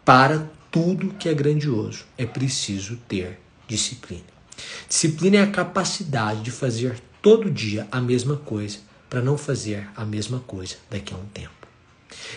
Para 0.04 0.48
tudo 0.70 1.14
que 1.14 1.28
é 1.28 1.34
grandioso 1.34 2.04
é 2.16 2.26
preciso 2.26 2.96
ter 3.08 3.38
disciplina. 3.66 4.24
Disciplina 4.88 5.38
é 5.38 5.42
a 5.42 5.50
capacidade 5.50 6.42
de 6.42 6.50
fazer 6.50 7.00
todo 7.20 7.50
dia 7.50 7.86
a 7.90 8.00
mesma 8.00 8.36
coisa 8.36 8.78
para 9.08 9.20
não 9.20 9.36
fazer 9.36 9.88
a 9.96 10.04
mesma 10.04 10.40
coisa 10.40 10.76
daqui 10.90 11.12
a 11.12 11.16
um 11.16 11.26
tempo. 11.26 11.50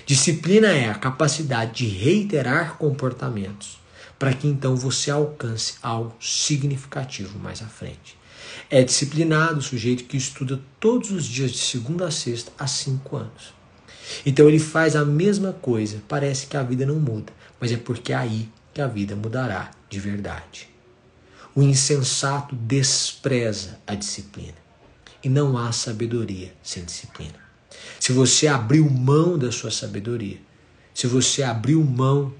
Disciplina 0.05 0.67
é 0.67 0.89
a 0.89 0.95
capacidade 0.95 1.85
de 1.85 1.87
reiterar 1.87 2.77
comportamentos 2.77 3.79
para 4.17 4.33
que 4.33 4.47
então 4.47 4.75
você 4.75 5.11
alcance 5.11 5.75
algo 5.81 6.15
significativo 6.19 7.37
mais 7.39 7.61
à 7.61 7.65
frente. 7.65 8.17
É 8.69 8.83
disciplinado 8.83 9.59
o 9.59 9.63
sujeito 9.63 10.05
que 10.05 10.17
estuda 10.17 10.59
todos 10.79 11.11
os 11.11 11.25
dias 11.25 11.51
de 11.51 11.59
segunda 11.59 12.07
a 12.07 12.11
sexta 12.11 12.51
há 12.57 12.65
cinco 12.65 13.17
anos. 13.17 13.53
Então 14.25 14.47
ele 14.47 14.59
faz 14.59 14.95
a 14.95 15.05
mesma 15.05 15.53
coisa, 15.53 16.01
parece 16.07 16.47
que 16.47 16.57
a 16.57 16.63
vida 16.63 16.85
não 16.85 16.95
muda, 16.95 17.31
mas 17.59 17.71
é 17.71 17.77
porque 17.77 18.11
é 18.11 18.15
aí 18.15 18.49
que 18.73 18.81
a 18.81 18.87
vida 18.87 19.15
mudará 19.15 19.71
de 19.89 19.99
verdade. 19.99 20.69
O 21.55 21.61
insensato 21.61 22.55
despreza 22.55 23.79
a 23.87 23.95
disciplina 23.95 24.57
e 25.23 25.29
não 25.29 25.57
há 25.57 25.71
sabedoria 25.71 26.53
sem 26.61 26.83
disciplina. 26.83 27.39
Se 27.99 28.11
você 28.11 28.47
abriu 28.47 28.89
mão 28.89 29.37
da 29.37 29.51
sua 29.51 29.71
sabedoria, 29.71 30.39
se 30.93 31.07
você 31.07 31.43
abriu 31.43 31.83
mão 31.83 32.33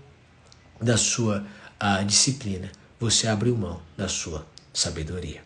da 0.82 0.98
sua 0.98 1.46
a 1.79 2.01
disciplina, 2.03 2.72
você 3.00 3.27
abriu 3.27 3.55
mão 3.55 3.82
da 3.98 4.08
sua 4.08 4.46
sabedoria. 4.74 5.44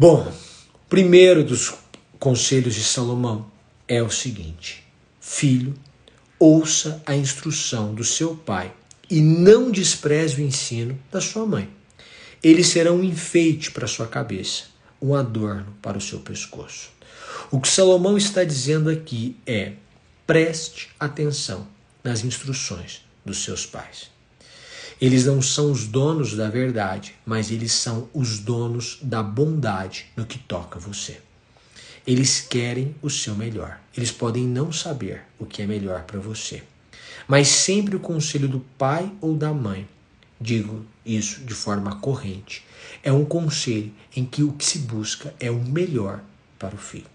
Bom, 0.00 0.32
primeiro 0.88 1.44
dos 1.44 1.74
conselhos 2.18 2.74
de 2.74 2.82
Salomão 2.82 3.50
é 3.86 4.02
o 4.02 4.08
seguinte: 4.08 4.82
Filho, 5.20 5.74
ouça 6.38 7.02
a 7.04 7.14
instrução 7.14 7.94
do 7.94 8.02
seu 8.02 8.34
pai 8.34 8.72
e 9.10 9.20
não 9.20 9.70
despreze 9.70 10.40
o 10.40 10.42
ensino 10.42 10.98
da 11.12 11.20
sua 11.20 11.44
mãe. 11.44 11.68
Eles 12.42 12.68
serão 12.68 12.96
um 12.96 13.04
enfeite 13.04 13.70
para 13.72 13.86
sua 13.86 14.06
cabeça, 14.06 14.68
um 15.02 15.14
adorno 15.14 15.76
para 15.82 15.98
o 15.98 16.00
seu 16.00 16.20
pescoço. 16.20 16.88
O 17.50 17.60
que 17.60 17.68
Salomão 17.68 18.16
está 18.16 18.42
dizendo 18.42 18.88
aqui 18.88 19.36
é: 19.46 19.74
preste 20.26 20.88
atenção 20.98 21.68
nas 22.02 22.24
instruções 22.24 23.04
dos 23.22 23.44
seus 23.44 23.66
pais. 23.66 24.10
Eles 25.00 25.24
não 25.24 25.40
são 25.40 25.72
os 25.72 25.86
donos 25.86 26.36
da 26.36 26.50
verdade, 26.50 27.14
mas 27.24 27.50
eles 27.50 27.72
são 27.72 28.08
os 28.12 28.38
donos 28.38 28.98
da 29.00 29.22
bondade 29.22 30.06
no 30.14 30.26
que 30.26 30.38
toca 30.38 30.78
você. 30.78 31.20
Eles 32.06 32.40
querem 32.40 32.94
o 33.00 33.08
seu 33.08 33.34
melhor. 33.34 33.80
Eles 33.96 34.10
podem 34.10 34.44
não 34.44 34.70
saber 34.70 35.22
o 35.38 35.46
que 35.46 35.62
é 35.62 35.66
melhor 35.66 36.02
para 36.02 36.20
você. 36.20 36.62
Mas 37.26 37.48
sempre 37.48 37.96
o 37.96 38.00
conselho 38.00 38.48
do 38.48 38.60
pai 38.76 39.10
ou 39.20 39.34
da 39.34 39.54
mãe, 39.54 39.88
digo 40.38 40.84
isso 41.04 41.40
de 41.40 41.54
forma 41.54 41.96
corrente, 41.96 42.64
é 43.02 43.12
um 43.12 43.24
conselho 43.24 43.92
em 44.14 44.24
que 44.24 44.42
o 44.42 44.52
que 44.52 44.64
se 44.64 44.80
busca 44.80 45.34
é 45.40 45.50
o 45.50 45.62
melhor 45.62 46.20
para 46.58 46.74
o 46.74 46.78
filho. 46.78 47.06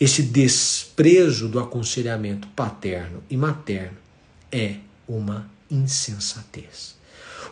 Esse 0.00 0.22
desprezo 0.22 1.48
do 1.48 1.60
aconselhamento 1.60 2.48
paterno 2.48 3.22
e 3.28 3.36
materno 3.36 3.96
é 4.50 4.76
uma 5.06 5.48
insensatez. 5.70 6.96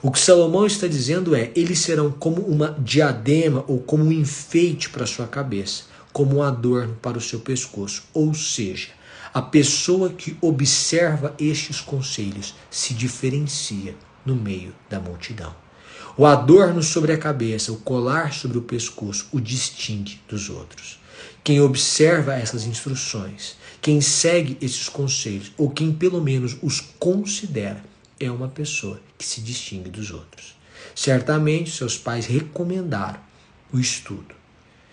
O 0.02 0.10
que 0.10 0.18
Salomão 0.18 0.66
está 0.66 0.86
dizendo 0.86 1.34
é: 1.34 1.50
eles 1.54 1.78
serão 1.78 2.10
como 2.10 2.42
uma 2.42 2.76
diadema 2.78 3.64
ou 3.66 3.78
como 3.80 4.04
um 4.04 4.12
enfeite 4.12 4.90
para 4.90 5.06
sua 5.06 5.26
cabeça, 5.26 5.84
como 6.12 6.36
um 6.36 6.42
adorno 6.42 6.96
para 7.00 7.18
o 7.18 7.20
seu 7.20 7.40
pescoço. 7.40 8.04
Ou 8.12 8.34
seja, 8.34 8.88
a 9.32 9.42
pessoa 9.42 10.10
que 10.10 10.36
observa 10.40 11.34
estes 11.38 11.80
conselhos 11.80 12.54
se 12.70 12.94
diferencia 12.94 13.94
no 14.24 14.34
meio 14.34 14.74
da 14.88 14.98
multidão. 14.98 15.54
O 16.16 16.24
adorno 16.24 16.82
sobre 16.82 17.12
a 17.12 17.18
cabeça, 17.18 17.70
o 17.70 17.76
colar 17.76 18.32
sobre 18.32 18.56
o 18.56 18.62
pescoço, 18.62 19.28
o 19.32 19.38
distingue 19.38 20.18
dos 20.26 20.48
outros. 20.48 20.98
Quem 21.44 21.60
observa 21.60 22.34
essas 22.34 22.64
instruções, 22.64 23.56
quem 23.82 24.00
segue 24.00 24.56
esses 24.60 24.88
conselhos, 24.88 25.52
ou 25.58 25.70
quem 25.70 25.92
pelo 25.92 26.22
menos 26.22 26.56
os 26.62 26.80
considera, 26.80 27.84
é 28.18 28.30
uma 28.30 28.48
pessoa 28.48 29.00
que 29.18 29.24
se 29.24 29.40
distingue 29.40 29.90
dos 29.90 30.10
outros. 30.10 30.56
Certamente 30.94 31.70
seus 31.70 31.98
pais 31.98 32.26
recomendaram 32.26 33.20
o 33.72 33.78
estudo. 33.78 34.34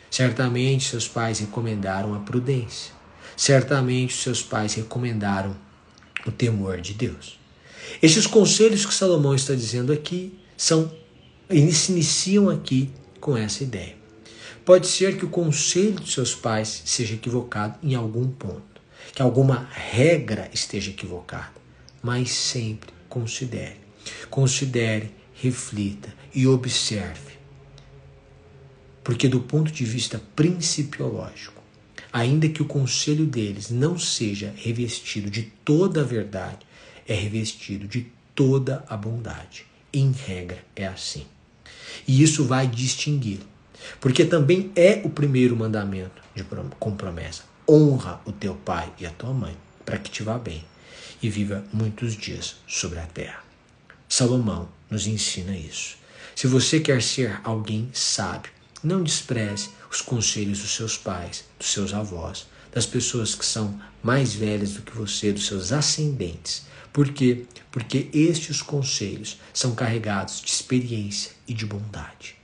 Certamente 0.10 0.90
seus 0.90 1.08
pais 1.08 1.40
recomendaram 1.40 2.14
a 2.14 2.20
prudência. 2.20 2.94
Certamente 3.36 4.16
seus 4.16 4.42
pais 4.42 4.74
recomendaram 4.74 5.56
o 6.26 6.32
temor 6.32 6.80
de 6.82 6.94
Deus. 6.94 7.40
Esses 8.02 8.28
conselhos 8.28 8.86
que 8.86 8.94
Salomão 8.94 9.34
está 9.34 9.54
dizendo 9.54 9.92
aqui 9.92 10.38
são 10.56 10.92
se 11.50 11.92
iniciam 11.92 12.50
aqui 12.50 12.90
com 13.20 13.38
essa 13.38 13.64
ideia. 13.64 13.96
Pode 14.66 14.88
ser 14.88 15.18
que 15.18 15.26
o 15.26 15.30
conselho 15.30 15.96
dos 15.96 16.14
seus 16.14 16.34
pais 16.34 16.84
seja 16.86 17.16
equivocado 17.16 17.78
em 17.84 17.96
algum 17.96 18.28
ponto, 18.28 18.82
que 19.14 19.22
alguma 19.22 19.68
regra 19.72 20.50
esteja 20.54 20.90
equivocada, 20.90 21.52
mas 22.02 22.32
sempre 22.32 22.93
considere. 23.14 23.78
Considere, 24.28 25.12
reflita 25.36 26.12
e 26.34 26.48
observe. 26.48 27.34
Porque, 29.04 29.28
do 29.28 29.42
ponto 29.42 29.72
de 29.72 29.86
vista 29.86 30.20
principiológico, 30.36 31.62
ainda 32.12 32.50
que 32.50 32.64
o 32.64 32.66
conselho 32.66 33.28
deles 33.28 33.70
não 33.70 34.00
seja 34.00 34.52
revestido 34.58 35.30
de 35.30 35.44
toda 35.64 36.02
a 36.02 36.04
verdade, 36.04 36.66
é 37.08 37.14
revestido 37.14 37.88
de 37.88 38.08
toda 38.34 38.84
a 38.90 38.98
bondade. 38.98 39.68
Em 39.94 40.12
regra, 40.12 40.64
é 40.76 40.88
assim. 40.88 41.28
E 42.08 42.24
isso 42.24 42.44
vai 42.46 42.66
distingui 42.66 43.42
Porque 44.02 44.26
também 44.26 44.72
é 44.76 45.02
o 45.04 45.10
primeiro 45.10 45.56
mandamento 45.56 46.24
de, 46.34 46.44
com 46.80 46.96
promessa. 46.96 47.44
Honra 47.70 48.22
o 48.26 48.32
teu 48.32 48.56
pai 48.56 48.92
e 49.00 49.06
a 49.06 49.12
tua 49.12 49.34
mãe, 49.34 49.56
para 49.86 50.00
que 50.00 50.10
te 50.10 50.24
vá 50.24 50.40
bem 50.40 50.64
e 51.24 51.30
viva 51.30 51.64
muitos 51.72 52.16
dias 52.16 52.58
sobre 52.68 53.00
a 53.00 53.06
terra. 53.06 53.44
Salomão 54.08 54.70
nos 54.90 55.08
ensina 55.08 55.58
isso. 55.58 55.96
Se 56.36 56.46
você 56.46 56.80
quer 56.80 57.02
ser 57.02 57.40
alguém 57.44 57.90
sábio, 57.94 58.52
não 58.84 59.02
despreze 59.02 59.70
os 59.90 60.02
conselhos 60.02 60.60
dos 60.60 60.76
seus 60.76 60.98
pais, 60.98 61.46
dos 61.58 61.72
seus 61.72 61.94
avós, 61.94 62.46
das 62.72 62.86
pessoas 62.86 63.34
que 63.34 63.46
são 63.46 63.80
mais 64.04 64.34
velhas 64.34 64.74
do 64.74 64.82
que 64.82 64.96
você, 64.96 65.32
dos 65.32 65.46
seus 65.46 65.72
ascendentes. 65.72 66.66
Por 66.92 67.10
quê? 67.10 67.46
Porque 67.72 68.10
estes 68.14 68.62
conselhos 68.62 69.40
são 69.54 69.74
carregados 69.74 70.42
de 70.42 70.50
experiência 70.50 71.32
e 71.48 71.54
de 71.54 71.66
bondade. 71.66 72.36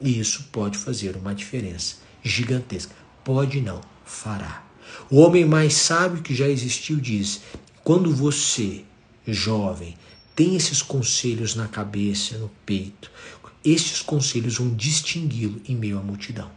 E 0.00 0.18
isso 0.18 0.48
pode 0.50 0.76
fazer 0.76 1.16
uma 1.16 1.34
diferença 1.34 1.96
gigantesca. 2.22 2.94
Pode 3.22 3.60
não, 3.60 3.80
fará. 4.04 4.64
O 5.10 5.20
homem 5.20 5.44
mais 5.44 5.74
sábio 5.74 6.22
que 6.22 6.34
já 6.34 6.48
existiu 6.48 6.96
diz: 6.96 7.40
quando 7.84 8.10
você, 8.10 8.82
jovem, 9.28 9.94
tem 10.34 10.56
esses 10.56 10.80
conselhos 10.80 11.54
na 11.54 11.68
cabeça, 11.68 12.38
no 12.38 12.48
peito, 12.64 13.10
estes 13.62 14.00
conselhos 14.00 14.56
vão 14.56 14.70
distingui-lo 14.74 15.60
em 15.68 15.76
meio 15.76 15.98
à 15.98 16.02
multidão. 16.02 16.50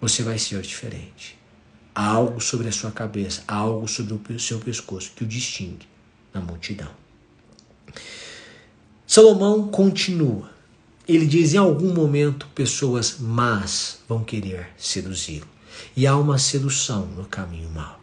Você 0.00 0.24
vai 0.24 0.36
ser 0.36 0.60
diferente. 0.62 1.38
Há 1.94 2.06
algo 2.06 2.40
sobre 2.40 2.68
a 2.68 2.72
sua 2.72 2.90
cabeça, 2.90 3.44
há 3.46 3.54
algo 3.54 3.86
sobre 3.86 4.34
o 4.34 4.40
seu 4.40 4.58
pescoço 4.58 5.12
que 5.14 5.22
o 5.22 5.26
distingue 5.26 5.86
na 6.34 6.40
multidão. 6.40 6.90
Salomão 9.06 9.68
continua. 9.68 10.50
Ele 11.06 11.26
diz: 11.26 11.54
em 11.54 11.58
algum 11.58 11.92
momento, 11.92 12.48
pessoas 12.54 13.18
más 13.18 14.00
vão 14.08 14.24
querer 14.24 14.70
seduzi-lo. 14.76 15.46
E 15.96 16.06
há 16.06 16.16
uma 16.16 16.38
sedução 16.38 17.06
no 17.06 17.24
caminho 17.26 17.70
mau. 17.70 17.99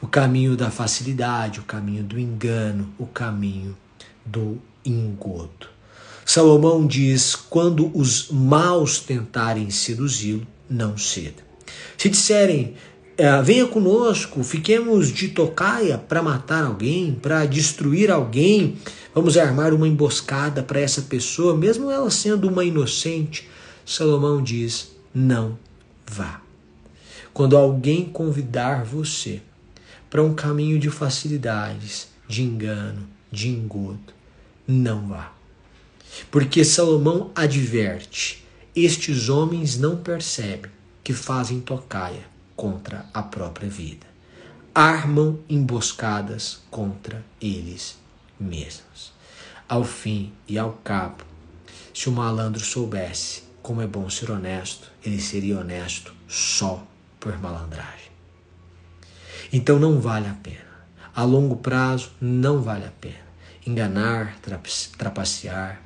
O 0.00 0.06
caminho 0.06 0.56
da 0.56 0.70
facilidade, 0.70 1.60
o 1.60 1.64
caminho 1.64 2.02
do 2.02 2.18
engano, 2.18 2.88
o 2.98 3.06
caminho 3.06 3.76
do 4.24 4.60
engodo. 4.84 5.68
Salomão 6.24 6.86
diz: 6.86 7.34
quando 7.34 7.90
os 7.96 8.30
maus 8.30 9.00
tentarem 9.00 9.70
seduzi-lo, 9.70 10.46
não 10.68 10.96
ceda. 10.96 11.42
Se 11.98 12.08
disserem, 12.08 12.74
é, 13.18 13.42
venha 13.42 13.66
conosco, 13.66 14.42
fiquemos 14.42 15.12
de 15.12 15.28
tocaia 15.28 15.98
para 15.98 16.22
matar 16.22 16.64
alguém, 16.64 17.12
para 17.12 17.44
destruir 17.44 18.10
alguém. 18.10 18.78
Vamos 19.14 19.36
armar 19.36 19.74
uma 19.74 19.88
emboscada 19.88 20.62
para 20.62 20.80
essa 20.80 21.02
pessoa, 21.02 21.56
mesmo 21.56 21.90
ela 21.90 22.10
sendo 22.10 22.48
uma 22.48 22.64
inocente. 22.64 23.48
Salomão 23.84 24.42
diz: 24.42 24.92
não 25.12 25.58
vá. 26.06 26.40
Quando 27.32 27.56
alguém 27.56 28.04
convidar 28.04 28.84
você 28.84 29.42
para 30.10 30.22
um 30.22 30.34
caminho 30.34 30.78
de 30.78 30.90
facilidades, 30.90 32.08
de 32.28 32.42
engano, 32.42 33.08
de 33.30 33.48
engodo, 33.48 34.12
não 34.66 35.06
vá. 35.08 35.32
Porque 36.30 36.64
Salomão 36.64 37.30
adverte: 37.34 38.44
estes 38.74 39.28
homens 39.28 39.78
não 39.78 39.96
percebem 39.96 40.70
que 41.02 41.14
fazem 41.14 41.60
tocaia 41.60 42.24
contra 42.56 43.06
a 43.14 43.22
própria 43.22 43.68
vida. 43.68 44.06
Armam 44.74 45.38
emboscadas 45.48 46.60
contra 46.70 47.24
eles 47.40 47.96
mesmos. 48.38 49.12
Ao 49.68 49.84
fim 49.84 50.32
e 50.48 50.58
ao 50.58 50.72
cabo, 50.84 51.24
se 51.94 52.08
o 52.08 52.12
malandro 52.12 52.64
soubesse 52.64 53.44
como 53.62 53.80
é 53.80 53.86
bom 53.86 54.08
ser 54.10 54.30
honesto, 54.30 54.90
ele 55.04 55.20
seria 55.20 55.58
honesto 55.58 56.14
só 56.28 56.84
por 57.18 57.38
malandragem. 57.38 58.09
Então 59.52 59.78
não 59.78 60.00
vale 60.00 60.28
a 60.28 60.34
pena. 60.34 60.70
A 61.14 61.24
longo 61.24 61.56
prazo, 61.56 62.12
não 62.20 62.62
vale 62.62 62.84
a 62.84 62.92
pena. 63.00 63.30
Enganar, 63.66 64.36
trapacear, 64.96 65.82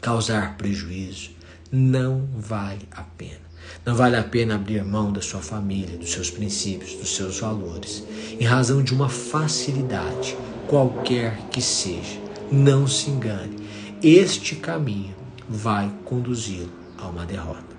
causar 0.00 0.56
prejuízo, 0.56 1.30
não 1.70 2.28
vale 2.36 2.88
a 2.90 3.02
pena. 3.02 3.48
Não 3.84 3.94
vale 3.94 4.16
a 4.16 4.24
pena 4.24 4.56
abrir 4.56 4.84
mão 4.84 5.12
da 5.12 5.20
sua 5.20 5.40
família, 5.40 5.96
dos 5.96 6.10
seus 6.10 6.30
princípios, 6.30 6.94
dos 6.94 7.14
seus 7.14 7.38
valores, 7.38 8.04
em 8.38 8.44
razão 8.44 8.82
de 8.82 8.92
uma 8.92 9.08
facilidade, 9.08 10.36
qualquer 10.66 11.36
que 11.50 11.62
seja. 11.62 12.18
Não 12.50 12.86
se 12.86 13.10
engane, 13.10 13.56
este 14.02 14.56
caminho 14.56 15.14
vai 15.48 15.92
conduzi-lo 16.04 16.72
a 16.96 17.06
uma 17.06 17.24
derrota. 17.24 17.76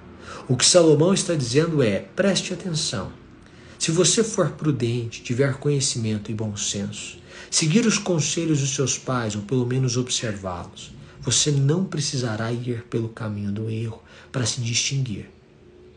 O 0.48 0.56
que 0.56 0.66
Salomão 0.66 1.14
está 1.14 1.34
dizendo 1.34 1.84
é: 1.84 2.00
preste 2.00 2.54
atenção. 2.54 3.19
Se 3.80 3.90
você 3.90 4.24
for 4.24 4.52
prudente, 4.52 5.24
tiver 5.24 5.56
conhecimento 5.56 6.30
e 6.30 6.36
bom 6.36 6.56
senso, 6.56 7.18
seguir 7.50 7.88
os 7.88 7.98
conselhos 7.98 8.60
dos 8.60 8.76
seus 8.76 8.98
pais, 8.98 9.36
ou 9.36 9.42
pelo 9.42 9.66
menos 9.66 9.98
observá-los, 9.98 10.92
você 11.20 11.50
não 11.50 11.84
precisará 11.84 12.52
ir 12.52 12.84
pelo 12.84 13.10
caminho 13.10 13.52
do 13.52 13.70
erro 13.72 14.04
para 14.32 14.46
se 14.46 14.62
distinguir 14.62 15.28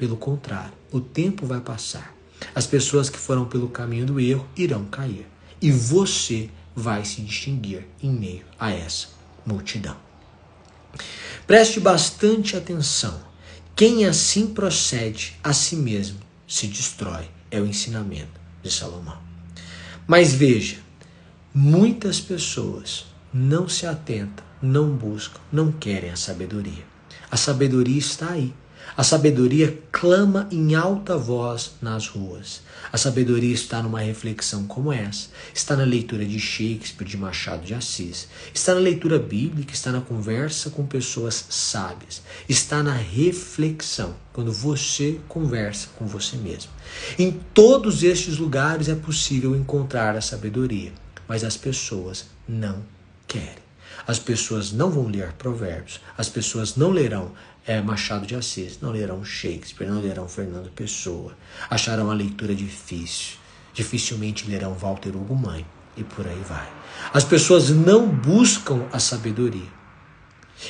pelo 0.02 0.16
contrário, 0.16 0.72
o 0.90 1.00
tempo 1.00 1.46
vai 1.46 1.60
passar. 1.60 2.12
As 2.56 2.66
pessoas 2.66 3.08
que 3.08 3.16
foram 3.16 3.44
pelo 3.44 3.68
caminho 3.68 4.04
do 4.04 4.18
erro 4.18 4.44
irão 4.56 4.84
cair. 4.86 5.28
E 5.60 5.70
você 5.70 6.50
vai 6.74 7.04
se 7.04 7.20
distinguir 7.20 7.86
em 8.02 8.10
meio 8.10 8.44
a 8.58 8.72
essa 8.72 9.06
multidão. 9.46 9.96
Preste 11.46 11.78
bastante 11.78 12.56
atenção. 12.56 13.22
Quem 13.76 14.04
assim 14.04 14.48
procede 14.48 15.38
a 15.40 15.52
si 15.52 15.76
mesmo 15.76 16.18
se 16.48 16.66
destrói. 16.66 17.28
É 17.52 17.60
o 17.60 17.66
ensinamento 17.66 18.40
de 18.62 18.70
Salomão. 18.70 19.18
Mas 20.06 20.32
veja, 20.32 20.78
muitas 21.54 22.18
pessoas 22.18 23.04
não 23.32 23.68
se 23.68 23.86
atentam, 23.86 24.44
não 24.60 24.90
buscam, 24.90 25.38
não 25.52 25.70
querem 25.70 26.10
a 26.10 26.16
sabedoria. 26.16 26.84
A 27.30 27.36
sabedoria 27.36 27.98
está 27.98 28.30
aí. 28.30 28.54
A 28.94 29.02
sabedoria 29.02 29.78
clama 29.90 30.46
em 30.50 30.74
alta 30.74 31.16
voz 31.16 31.72
nas 31.80 32.06
ruas. 32.08 32.60
A 32.92 32.98
sabedoria 32.98 33.54
está 33.54 33.82
numa 33.82 34.00
reflexão 34.00 34.66
como 34.66 34.92
essa, 34.92 35.28
está 35.54 35.74
na 35.74 35.84
leitura 35.84 36.26
de 36.26 36.38
Shakespeare, 36.38 37.08
de 37.08 37.16
Machado 37.16 37.64
de 37.64 37.72
Assis, 37.72 38.28
está 38.52 38.74
na 38.74 38.80
leitura 38.80 39.18
bíblica, 39.18 39.72
está 39.72 39.90
na 39.90 40.02
conversa 40.02 40.68
com 40.68 40.84
pessoas 40.84 41.46
sábias, 41.48 42.22
está 42.46 42.82
na 42.82 42.92
reflexão, 42.92 44.14
quando 44.30 44.52
você 44.52 45.18
conversa 45.26 45.88
com 45.96 46.04
você 46.04 46.36
mesmo. 46.36 46.70
Em 47.18 47.32
todos 47.54 48.02
estes 48.02 48.36
lugares 48.36 48.90
é 48.90 48.94
possível 48.94 49.56
encontrar 49.56 50.16
a 50.16 50.20
sabedoria, 50.20 50.92
mas 51.26 51.44
as 51.44 51.56
pessoas 51.56 52.26
não 52.46 52.82
querem. 53.26 53.62
As 54.06 54.18
pessoas 54.18 54.72
não 54.72 54.90
vão 54.90 55.06
ler 55.06 55.32
provérbios, 55.34 56.00
as 56.18 56.28
pessoas 56.28 56.76
não 56.76 56.90
lerão 56.90 57.32
é, 57.66 57.81
Machado 57.81 58.27
de 58.27 58.35
Assis, 58.35 58.79
não 58.81 58.90
lerão 58.90 59.25
Shakespeare, 59.25 59.88
não 59.88 60.01
lerão 60.01 60.29
Fernando 60.29 60.70
Pessoa, 60.70 61.37
acharão 61.70 62.11
a 62.11 62.14
leitura 62.14 62.55
difícil, 62.55 63.37
dificilmente 63.72 64.48
lerão 64.48 64.75
Walter 64.75 65.16
Hugo 65.16 65.35
Mãe 65.35 65.64
e 65.96 66.03
por 66.03 66.27
aí 66.27 66.40
vai. 66.48 66.68
As 67.12 67.25
pessoas 67.25 67.70
não 67.70 68.09
buscam 68.09 68.87
a 68.92 68.98
sabedoria. 68.98 69.83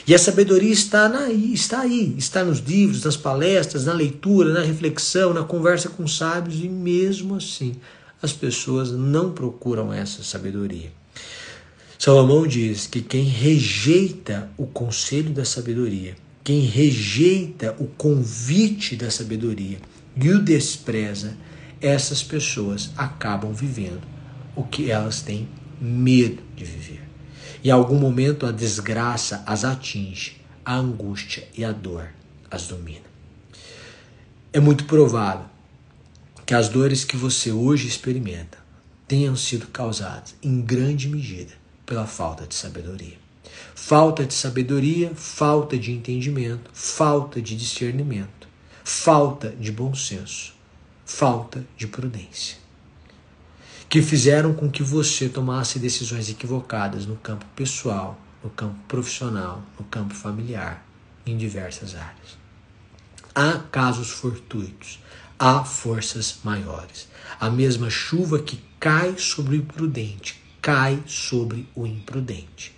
E 0.07 0.15
a 0.15 0.19
sabedoria 0.19 0.73
está, 0.73 1.09
na, 1.09 1.31
está 1.31 1.81
aí, 1.81 2.15
está 2.17 2.43
nos 2.43 2.59
livros, 2.61 3.05
nas 3.05 3.17
palestras, 3.17 3.85
na 3.85 3.93
leitura, 3.93 4.53
na 4.53 4.63
reflexão, 4.63 5.35
na 5.35 5.45
conversa 5.45 5.89
com 5.89 6.07
sábios, 6.07 6.61
e 6.63 6.69
mesmo 6.69 7.37
assim 7.37 7.77
as 8.23 8.33
pessoas 8.33 8.93
não 8.93 9.33
procuram 9.33 9.93
essa 9.93 10.23
sabedoria. 10.23 10.93
Salomão 11.99 12.47
diz 12.47 12.87
que 12.87 13.03
quem 13.03 13.25
rejeita 13.25 14.49
o 14.57 14.67
conselho 14.67 15.31
da 15.31 15.45
sabedoria 15.45 16.17
quem 16.45 16.61
rejeita 16.61 17.77
o 17.79 17.87
convite 17.87 18.97
da 18.97 19.11
sabedoria 19.11 19.79
e 20.17 20.31
o 20.31 20.43
despreza, 20.43 21.37
essas 21.81 22.23
pessoas 22.23 22.91
acabam 22.97 23.53
vivendo 23.53 24.03
o 24.57 24.63
que 24.65 24.91
elas 24.91 25.23
têm 25.23 25.49
medo 25.81 26.43
de 26.57 26.65
viver. 26.65 27.03
Em 27.65 27.71
algum 27.71 27.99
momento 27.99 28.45
a 28.45 28.53
desgraça 28.53 29.43
as 29.47 29.65
atinge, 29.65 30.41
a 30.65 30.75
angústia 30.75 31.47
e 31.57 31.65
a 31.65 31.73
dor 31.73 32.09
as 32.51 32.67
domina. 32.67 33.13
É 34.53 34.61
muito 34.61 34.85
provável 34.85 35.47
que 36.45 36.55
as 36.55 36.69
dores 36.69 37.05
que 37.05 37.17
você 37.17 37.51
hoje 37.51 37.89
experimenta 37.89 38.59
tenham 39.09 39.37
sido 39.37 39.67
causadas 39.69 40.35
em 40.43 40.61
grande 40.61 41.09
medida 41.09 41.53
pela 41.87 42.07
falta 42.07 42.47
de 42.47 42.55
sabedoria. 42.55 43.22
Falta 43.75 44.25
de 44.25 44.35
sabedoria, 44.35 45.13
falta 45.15 45.79
de 45.79 45.93
entendimento, 45.93 46.71
falta 46.73 47.41
de 47.41 47.57
discernimento, 47.57 48.49
falta 48.85 49.51
de 49.51 49.73
bom 49.73 49.95
senso, 49.95 50.55
falta 51.05 51.65
de 51.77 51.87
prudência. 51.87 52.57
Que 53.89 54.03
fizeram 54.03 54.55
com 54.55 54.71
que 54.71 54.83
você 54.83 55.29
tomasse 55.29 55.79
decisões 55.79 56.29
equivocadas 56.29 57.07
no 57.07 57.17
campo 57.17 57.45
pessoal, 57.57 58.19
no 58.43 58.51
campo 58.51 58.79
profissional, 58.89 59.63
no 59.79 59.85
campo 59.87 60.15
familiar, 60.15 60.87
em 61.27 61.37
diversas 61.37 61.95
áreas. 61.95 62.39
Há 63.35 63.59
casos 63.71 64.11
fortuitos, 64.11 64.99
há 65.39 65.65
forças 65.65 66.39
maiores. 66.45 67.09
A 67.41 67.51
mesma 67.51 67.89
chuva 67.89 68.39
que 68.39 68.63
cai 68.79 69.17
sobre 69.19 69.57
o 69.57 69.59
imprudente 69.59 70.43
cai 70.63 71.03
sobre 71.07 71.69
o 71.75 71.85
imprudente. 71.85 72.73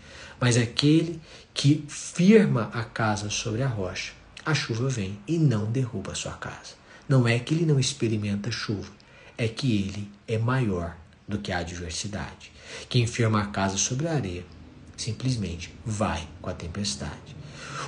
Mas 0.44 0.58
aquele 0.58 1.22
que 1.54 1.86
firma 1.88 2.68
a 2.74 2.84
casa 2.84 3.30
sobre 3.30 3.62
a 3.62 3.66
rocha, 3.66 4.12
a 4.44 4.52
chuva 4.52 4.90
vem 4.90 5.18
e 5.26 5.38
não 5.38 5.72
derruba 5.72 6.12
a 6.12 6.14
sua 6.14 6.34
casa. 6.34 6.74
Não 7.08 7.26
é 7.26 7.38
que 7.38 7.54
ele 7.54 7.64
não 7.64 7.80
experimenta 7.80 8.50
chuva, 8.50 8.92
é 9.38 9.48
que 9.48 9.74
ele 9.74 10.12
é 10.28 10.36
maior 10.36 10.98
do 11.26 11.38
que 11.38 11.50
a 11.50 11.60
adversidade. 11.60 12.52
Quem 12.90 13.06
firma 13.06 13.40
a 13.40 13.46
casa 13.46 13.78
sobre 13.78 14.06
a 14.06 14.12
areia 14.12 14.44
simplesmente 14.98 15.74
vai 15.82 16.28
com 16.42 16.50
a 16.50 16.52
tempestade. 16.52 17.34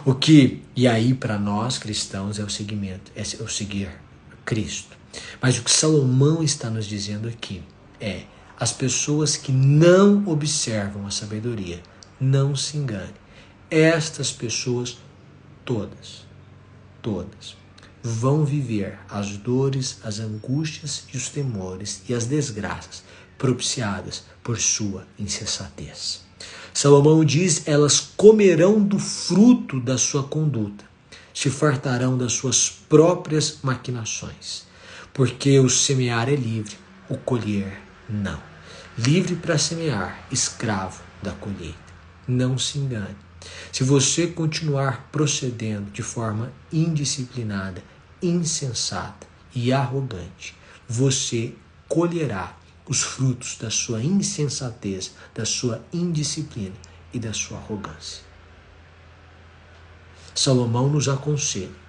O 0.06 0.14
que, 0.14 0.62
e 0.74 0.88
aí 0.88 1.12
para 1.12 1.38
nós 1.38 1.76
cristãos, 1.76 2.38
é 2.38 2.42
o 2.42 2.48
seguimento, 2.48 3.12
é 3.14 3.20
o 3.20 3.48
seguir 3.48 3.90
Cristo. 4.46 4.96
Mas 5.42 5.58
o 5.58 5.62
que 5.62 5.70
Salomão 5.70 6.42
está 6.42 6.70
nos 6.70 6.86
dizendo 6.86 7.28
aqui 7.28 7.62
é: 8.00 8.22
as 8.58 8.72
pessoas 8.72 9.36
que 9.36 9.52
não 9.52 10.26
observam 10.26 11.06
a 11.06 11.10
sabedoria, 11.10 11.82
não 12.20 12.56
se 12.56 12.76
engane. 12.76 13.14
Estas 13.70 14.32
pessoas 14.32 14.98
todas, 15.64 16.24
todas, 17.02 17.56
vão 18.02 18.44
viver 18.44 18.98
as 19.10 19.36
dores, 19.36 19.98
as 20.04 20.20
angústias 20.20 21.04
e 21.12 21.16
os 21.16 21.28
temores 21.28 22.02
e 22.08 22.14
as 22.14 22.26
desgraças 22.26 23.02
propiciadas 23.36 24.24
por 24.42 24.58
sua 24.58 25.06
insensatez. 25.18 26.24
Salomão 26.72 27.24
diz: 27.24 27.66
elas 27.66 28.00
comerão 28.00 28.80
do 28.82 28.98
fruto 28.98 29.80
da 29.80 29.98
sua 29.98 30.22
conduta, 30.22 30.84
se 31.34 31.50
fartarão 31.50 32.16
das 32.16 32.34
suas 32.34 32.70
próprias 32.70 33.58
maquinações, 33.62 34.64
porque 35.12 35.58
o 35.58 35.68
semear 35.68 36.28
é 36.28 36.36
livre, 36.36 36.76
o 37.08 37.16
colher 37.16 37.80
não. 38.08 38.40
Livre 38.96 39.36
para 39.36 39.58
semear, 39.58 40.26
escravo 40.30 41.02
da 41.22 41.32
colheita. 41.32 41.85
Não 42.26 42.58
se 42.58 42.78
engane. 42.78 43.16
Se 43.72 43.84
você 43.84 44.26
continuar 44.26 45.08
procedendo 45.12 45.90
de 45.90 46.02
forma 46.02 46.52
indisciplinada, 46.72 47.82
insensata 48.22 49.26
e 49.54 49.72
arrogante, 49.72 50.56
você 50.88 51.54
colherá 51.88 52.56
os 52.88 53.02
frutos 53.02 53.56
da 53.58 53.70
sua 53.70 54.02
insensatez, 54.02 55.14
da 55.34 55.44
sua 55.44 55.84
indisciplina 55.92 56.74
e 57.12 57.18
da 57.18 57.32
sua 57.32 57.58
arrogância. 57.58 58.22
Salomão 60.34 60.88
nos 60.88 61.08
aconselha 61.08 61.86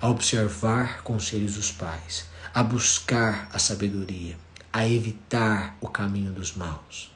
a 0.00 0.08
observar 0.08 1.02
conselhos 1.02 1.54
dos 1.54 1.70
pais, 1.70 2.24
a 2.54 2.62
buscar 2.62 3.48
a 3.52 3.58
sabedoria, 3.58 4.38
a 4.72 4.88
evitar 4.88 5.76
o 5.80 5.88
caminho 5.88 6.32
dos 6.32 6.54
maus, 6.56 7.12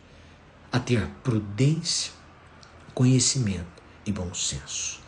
a 0.70 0.78
ter 0.78 1.08
prudência, 1.22 2.12
conhecimento 2.94 3.82
e 4.06 4.12
bom 4.12 4.32
senso. 4.32 5.00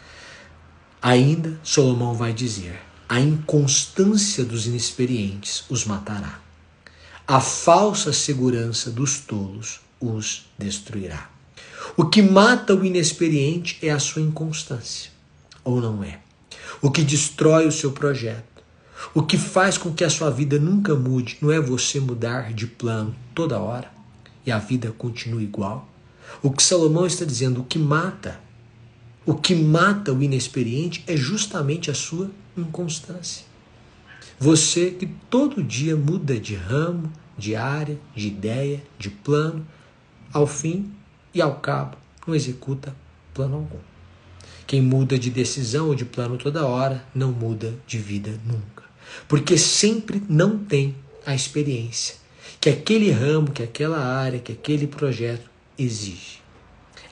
Ainda, 1.01 1.59
Salomão 1.63 2.15
vai 2.15 2.33
dizer: 2.33 2.81
a 3.09 3.21
inconstância 3.21 4.45
dos 4.45 4.67
inexperientes 4.67 5.65
os 5.71 5.85
matará. 5.85 6.41
A 7.27 7.41
falsa 7.41 8.13
segurança 8.13 8.91
dos 8.91 9.21
tolos 9.21 9.81
os 10.01 10.47
destruirá. 10.59 11.31
O 11.97 12.07
que 12.07 12.21
mata 12.21 12.75
o 12.75 12.85
inexperiente 12.85 13.79
é 13.83 13.91
a 13.91 13.99
sua 13.99 14.23
inconstância, 14.23 15.11
ou 15.65 15.81
não 15.81 16.03
é? 16.03 16.21
O 16.83 16.91
que 16.91 17.03
destrói 17.03 17.67
o 17.67 17.73
seu 17.73 17.93
projeto, 17.93 18.63
o 19.15 19.23
que 19.23 19.39
faz 19.39 19.79
com 19.79 19.93
que 19.93 20.05
a 20.05 20.11
sua 20.11 20.31
vida 20.31 20.59
nunca 20.59 20.95
mude, 20.95 21.39
não 21.41 21.51
é 21.51 21.61
você 21.61 22.01
mudar 22.01 22.53
de 22.53 22.67
plano 22.67 23.15
toda 23.35 23.59
hora 23.59 23.91
e 24.45 24.51
a 24.51 24.59
vida 24.59 24.93
continue 24.97 25.45
igual. 25.45 25.89
O 26.43 26.51
que 26.51 26.63
Salomão 26.63 27.07
está 27.07 27.25
dizendo, 27.25 27.61
o 27.61 27.65
que 27.65 27.79
mata, 27.79 28.41
o 29.25 29.35
que 29.35 29.55
mata 29.55 30.13
o 30.13 30.23
inexperiente 30.23 31.03
é 31.07 31.17
justamente 31.17 31.91
a 31.91 31.95
sua 31.95 32.31
inconstância. 32.57 33.45
Você 34.39 34.91
que 34.91 35.07
todo 35.31 35.63
dia 35.63 35.97
muda 35.97 36.39
de 36.39 36.55
ramo, 36.55 37.11
de 37.39 37.57
área, 37.57 37.99
de 38.15 38.29
ideia, 38.29 38.83
de 38.99 39.11
plano, 39.11 39.67
ao 40.33 40.47
fim 40.47 40.93
e 41.33 41.41
ao 41.41 41.57
cabo 41.57 41.97
não 42.27 42.35
executa 42.35 42.95
plano 43.33 43.57
algum. 43.57 43.79
Quem 44.67 44.83
muda 44.83 45.19
de 45.19 45.31
decisão 45.31 45.89
ou 45.89 45.95
de 45.95 46.05
plano 46.05 46.37
toda 46.37 46.67
hora 46.67 47.05
não 47.15 47.31
muda 47.31 47.75
de 47.87 47.99
vida 47.99 48.39
nunca. 48.45 48.85
Porque 49.29 49.57
sempre 49.57 50.23
não 50.29 50.59
tem 50.59 50.95
a 51.25 51.35
experiência 51.35 52.17
que 52.61 52.71
aquele 52.71 53.11
ramo, 53.11 53.53
que 53.53 53.63
aquela 53.63 53.99
área, 53.99 54.41
que 54.41 54.53
aquele 54.53 54.87
projeto 54.87 55.49
exige. 55.79 56.41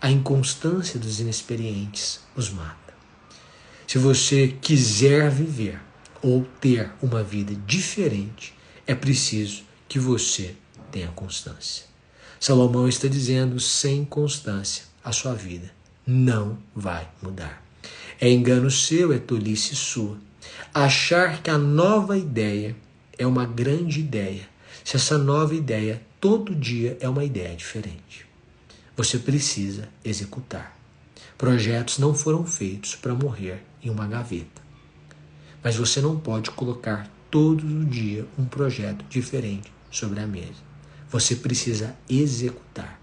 A 0.00 0.10
inconstância 0.10 0.98
dos 0.98 1.20
inexperientes 1.20 2.20
os 2.36 2.50
mata. 2.50 2.94
Se 3.86 3.98
você 3.98 4.48
quiser 4.60 5.30
viver 5.30 5.80
ou 6.22 6.44
ter 6.60 6.90
uma 7.02 7.22
vida 7.22 7.54
diferente, 7.66 8.54
é 8.86 8.94
preciso 8.94 9.62
que 9.88 9.98
você 9.98 10.54
tenha 10.90 11.08
constância. 11.08 11.84
Salomão 12.40 12.88
está 12.88 13.08
dizendo: 13.08 13.58
sem 13.60 14.04
constância, 14.04 14.84
a 15.02 15.12
sua 15.12 15.34
vida 15.34 15.70
não 16.06 16.58
vai 16.74 17.08
mudar. 17.22 17.62
É 18.20 18.30
engano 18.30 18.70
seu, 18.70 19.12
é 19.12 19.18
tolice 19.18 19.74
sua. 19.74 20.18
Achar 20.72 21.42
que 21.42 21.50
a 21.50 21.58
nova 21.58 22.16
ideia 22.16 22.76
é 23.16 23.26
uma 23.26 23.46
grande 23.46 24.00
ideia, 24.00 24.48
se 24.84 24.96
essa 24.96 25.16
nova 25.16 25.54
ideia 25.54 26.02
todo 26.20 26.54
dia 26.54 26.96
é 27.00 27.08
uma 27.08 27.24
ideia 27.24 27.54
diferente. 27.54 28.23
Você 28.96 29.18
precisa 29.18 29.88
executar. 30.04 30.76
Projetos 31.36 31.98
não 31.98 32.14
foram 32.14 32.46
feitos 32.46 32.94
para 32.94 33.14
morrer 33.14 33.64
em 33.82 33.90
uma 33.90 34.06
gaveta. 34.06 34.62
Mas 35.62 35.74
você 35.74 36.00
não 36.00 36.18
pode 36.18 36.50
colocar 36.52 37.10
todo 37.30 37.84
dia 37.84 38.24
um 38.38 38.44
projeto 38.44 39.04
diferente 39.08 39.72
sobre 39.90 40.20
a 40.20 40.26
mesa. 40.26 40.62
Você 41.10 41.34
precisa 41.34 41.96
executar. 42.08 43.00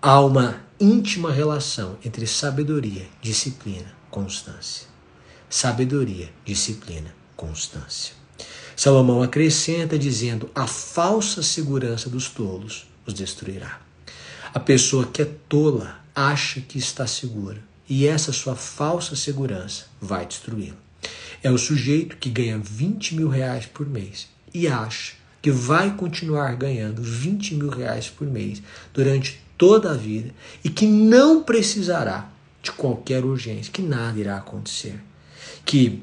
Há 0.00 0.20
uma 0.20 0.62
íntima 0.80 1.30
relação 1.30 1.98
entre 2.02 2.26
sabedoria, 2.26 3.06
disciplina, 3.20 3.92
constância. 4.10 4.88
Sabedoria, 5.50 6.32
disciplina, 6.46 7.14
constância. 7.36 8.14
Salomão 8.74 9.22
acrescenta 9.22 9.98
dizendo: 9.98 10.48
a 10.54 10.66
falsa 10.66 11.42
segurança 11.42 12.08
dos 12.08 12.30
tolos 12.30 12.88
os 13.06 13.12
destruirá. 13.12 13.89
A 14.52 14.58
pessoa 14.58 15.06
que 15.06 15.22
é 15.22 15.24
tola 15.48 16.00
acha 16.12 16.60
que 16.60 16.76
está 16.76 17.06
segura 17.06 17.62
e 17.88 18.04
essa 18.04 18.32
sua 18.32 18.56
falsa 18.56 19.14
segurança 19.14 19.86
vai 20.00 20.26
destruí-la. 20.26 20.76
É 21.40 21.48
o 21.52 21.56
sujeito 21.56 22.16
que 22.16 22.28
ganha 22.28 22.58
20 22.58 23.14
mil 23.14 23.28
reais 23.28 23.66
por 23.66 23.86
mês 23.88 24.28
e 24.52 24.66
acha 24.66 25.12
que 25.40 25.52
vai 25.52 25.94
continuar 25.94 26.56
ganhando 26.56 27.00
20 27.00 27.54
mil 27.54 27.70
reais 27.70 28.08
por 28.08 28.26
mês 28.26 28.60
durante 28.92 29.40
toda 29.56 29.92
a 29.92 29.96
vida 29.96 30.34
e 30.64 30.68
que 30.68 30.84
não 30.84 31.44
precisará 31.44 32.28
de 32.60 32.72
qualquer 32.72 33.24
urgência, 33.24 33.72
que 33.72 33.80
nada 33.80 34.18
irá 34.18 34.36
acontecer, 34.36 35.00
que 35.64 36.02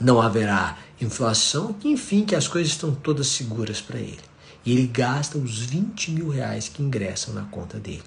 não 0.00 0.20
haverá 0.20 0.76
inflação, 1.00 1.72
que 1.72 1.88
enfim, 1.88 2.24
que 2.24 2.34
as 2.34 2.48
coisas 2.48 2.72
estão 2.72 2.92
todas 2.92 3.28
seguras 3.28 3.80
para 3.80 4.00
ele. 4.00 4.29
E 4.64 4.72
ele 4.72 4.86
gasta 4.86 5.38
os 5.38 5.58
20 5.58 6.10
mil 6.12 6.28
reais 6.28 6.68
que 6.68 6.82
ingressam 6.82 7.34
na 7.34 7.44
conta 7.44 7.78
dele 7.78 8.02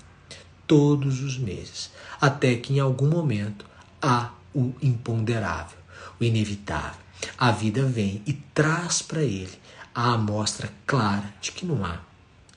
todos 0.65 1.21
os 1.21 1.37
meses, 1.37 1.91
até 2.21 2.55
que 2.55 2.73
em 2.73 2.79
algum 2.79 3.07
momento 3.07 3.65
há 4.01 4.31
o 4.53 4.73
imponderável 4.81 5.77
o 6.19 6.23
inevitável. 6.23 7.01
A 7.37 7.51
vida 7.51 7.85
vem 7.85 8.21
e 8.25 8.33
traz 8.33 9.01
para 9.01 9.23
ele 9.23 9.51
a 9.93 10.13
amostra 10.13 10.71
clara 10.85 11.33
de 11.41 11.51
que 11.51 11.65
não 11.65 11.85
há 11.85 11.99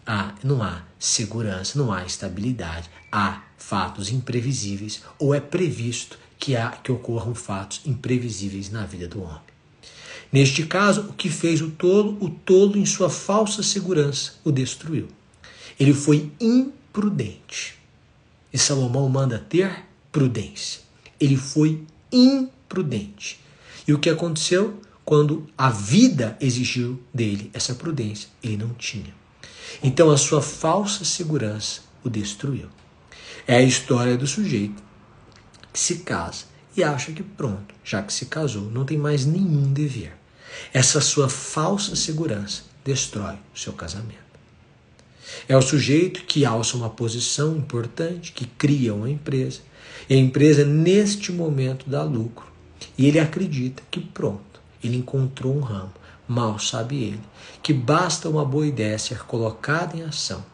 há, 0.06 0.34
não 0.42 0.62
há 0.62 0.82
segurança, 0.98 1.78
não 1.78 1.92
há 1.92 2.04
estabilidade, 2.04 2.88
há 3.10 3.42
fatos 3.58 4.10
imprevisíveis 4.10 5.02
ou 5.18 5.34
é 5.34 5.40
previsto 5.40 6.18
que 6.38 6.56
há 6.56 6.70
que 6.70 6.92
ocorram 6.92 7.34
fatos 7.34 7.80
imprevisíveis 7.84 8.70
na 8.70 8.86
vida 8.86 9.08
do 9.08 9.22
homem. 9.22 9.45
Neste 10.32 10.64
caso, 10.66 11.02
o 11.02 11.12
que 11.12 11.28
fez 11.28 11.60
o 11.60 11.70
tolo, 11.70 12.16
o 12.20 12.28
tolo 12.28 12.76
em 12.76 12.84
sua 12.84 13.08
falsa 13.08 13.62
segurança 13.62 14.34
o 14.44 14.50
destruiu. 14.50 15.08
Ele 15.78 15.94
foi 15.94 16.30
imprudente. 16.40 17.76
E 18.52 18.58
Salomão 18.58 19.08
manda 19.08 19.38
ter 19.38 19.84
prudência. 20.10 20.80
Ele 21.20 21.36
foi 21.36 21.82
imprudente. 22.10 23.40
E 23.86 23.92
o 23.92 23.98
que 23.98 24.10
aconteceu? 24.10 24.80
Quando 25.04 25.46
a 25.56 25.70
vida 25.70 26.36
exigiu 26.40 27.00
dele 27.14 27.50
essa 27.54 27.74
prudência, 27.74 28.28
ele 28.42 28.56
não 28.56 28.70
tinha. 28.70 29.14
Então 29.82 30.10
a 30.10 30.16
sua 30.16 30.42
falsa 30.42 31.04
segurança 31.04 31.82
o 32.02 32.10
destruiu. 32.10 32.68
É 33.46 33.56
a 33.56 33.62
história 33.62 34.16
do 34.16 34.26
sujeito 34.26 34.82
que 35.72 35.78
se 35.78 35.98
casa 35.98 36.46
e 36.76 36.84
acha 36.84 37.12
que 37.12 37.22
pronto, 37.22 37.74
já 37.82 38.02
que 38.02 38.12
se 38.12 38.26
casou, 38.26 38.70
não 38.70 38.84
tem 38.84 38.98
mais 38.98 39.24
nenhum 39.24 39.72
dever. 39.72 40.12
Essa 40.72 41.00
sua 41.00 41.28
falsa 41.28 41.96
segurança 41.96 42.62
destrói 42.84 43.36
o 43.54 43.58
seu 43.58 43.72
casamento. 43.72 44.26
É 45.48 45.56
o 45.56 45.62
sujeito 45.62 46.24
que 46.24 46.44
alça 46.44 46.76
uma 46.76 46.90
posição 46.90 47.56
importante, 47.56 48.32
que 48.32 48.46
cria 48.46 48.94
uma 48.94 49.10
empresa, 49.10 49.60
e 50.08 50.14
a 50.14 50.18
empresa 50.18 50.64
neste 50.64 51.32
momento 51.32 51.88
dá 51.88 52.02
lucro. 52.02 52.46
E 52.96 53.06
ele 53.06 53.18
acredita 53.18 53.82
que 53.90 54.00
pronto, 54.00 54.60
ele 54.84 54.98
encontrou 54.98 55.56
um 55.56 55.60
ramo. 55.60 55.92
Mal 56.28 56.58
sabe 56.58 57.02
ele 57.04 57.20
que 57.62 57.72
basta 57.72 58.28
uma 58.28 58.44
boa 58.44 58.66
ideia 58.66 58.98
ser 58.98 59.24
colocada 59.24 59.96
em 59.96 60.02
ação 60.02 60.44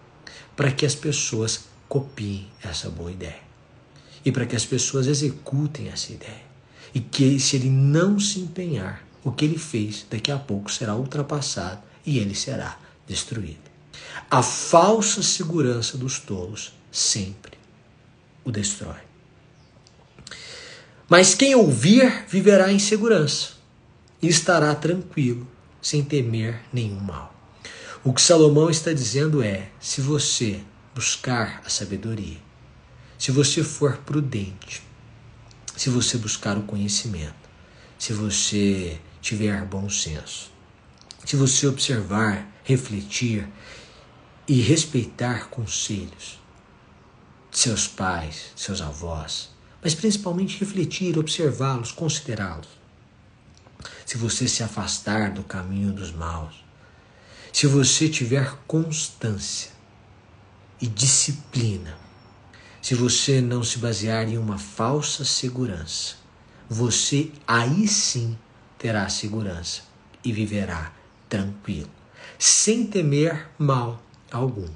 para 0.55 0.71
que 0.71 0.85
as 0.85 0.95
pessoas 0.95 1.65
copiem 1.89 2.47
essa 2.63 2.91
boa 2.91 3.11
ideia 3.11 3.42
e 4.25 4.31
para 4.31 4.47
que 4.47 4.57
as 4.57 4.65
pessoas 4.65 5.07
executem 5.07 5.89
essa 5.89 6.13
ideia. 6.13 6.53
E 6.95 7.01
que 7.01 7.41
se 7.41 7.57
ele 7.57 7.71
não 7.71 8.19
se 8.19 8.41
empenhar, 8.41 9.05
o 9.25 9.33
que 9.33 9.45
ele 9.45 9.59
fez 9.59 10.07
daqui 10.11 10.31
a 10.31 10.39
pouco 10.39 10.71
será 10.71 10.95
ultrapassado 10.95 11.83
e 12.05 12.19
ele 12.19 12.35
será 12.35 12.79
destruído. 13.07 13.71
A 14.31 14.43
falsa 14.43 15.23
segurança 15.23 15.97
dos 15.97 16.19
tolos 16.19 16.73
sempre 16.91 17.53
o 18.45 18.51
destrói. 18.51 19.01
Mas 21.09 21.35
quem 21.35 21.55
ouvir 21.55 22.25
viverá 22.29 22.73
em 22.73 22.79
segurança 22.79 23.51
e 24.21 24.29
estará 24.29 24.75
tranquilo, 24.75 25.47
sem 25.81 26.03
temer 26.03 26.61
nenhum 26.73 27.01
mal. 27.01 27.35
O 28.05 28.13
que 28.13 28.23
Salomão 28.23 28.71
está 28.71 28.93
dizendo 28.93 29.43
é: 29.43 29.69
se 29.81 30.01
você 30.01 30.61
buscar 30.95 31.63
a 31.65 31.69
sabedoria, 31.69 32.39
se 33.23 33.31
você 33.31 33.63
for 33.63 33.99
prudente, 33.99 34.83
se 35.77 35.89
você 35.89 36.19
buscar 36.19 36.59
o 36.59 36.65
conhecimento, 36.65 37.49
se 37.97 38.13
você 38.13 39.01
tiver 39.21 39.65
bom 39.65 39.89
senso, 39.89 40.51
se 41.25 41.37
você 41.37 41.69
observar, 41.69 42.45
refletir 42.65 43.49
e 44.49 44.61
respeitar 44.61 45.51
conselhos 45.51 46.41
de 47.49 47.59
seus 47.61 47.87
pais, 47.87 48.51
seus 48.57 48.81
avós, 48.81 49.51
mas 49.81 49.95
principalmente 49.95 50.59
refletir, 50.59 51.17
observá-los, 51.17 51.93
considerá-los. 51.93 52.71
Se 54.05 54.19
você 54.19 54.49
se 54.49 54.65
afastar 54.65 55.31
do 55.31 55.45
caminho 55.45 55.93
dos 55.93 56.11
maus, 56.11 56.57
se 57.53 57.69
você 57.69 58.09
tiver 58.09 58.53
constância 58.67 59.71
e 60.81 60.89
disciplina, 60.89 62.02
se 62.83 62.97
você 62.97 63.41
não 63.41 63.63
se 63.63 63.79
basear 63.79 64.29
em 64.29 64.37
uma 64.37 64.59
falsa 64.59 65.25
segurança, 65.25 66.17
você 66.69 67.31
aí 67.47 67.87
sim 67.87 68.37
terá 68.77 69.09
segurança 69.09 69.83
e 70.25 70.33
viverá 70.33 70.93
tranquilo, 71.29 71.91
sem 72.37 72.85
temer 72.85 73.49
mal 73.57 74.03
algum, 74.33 74.69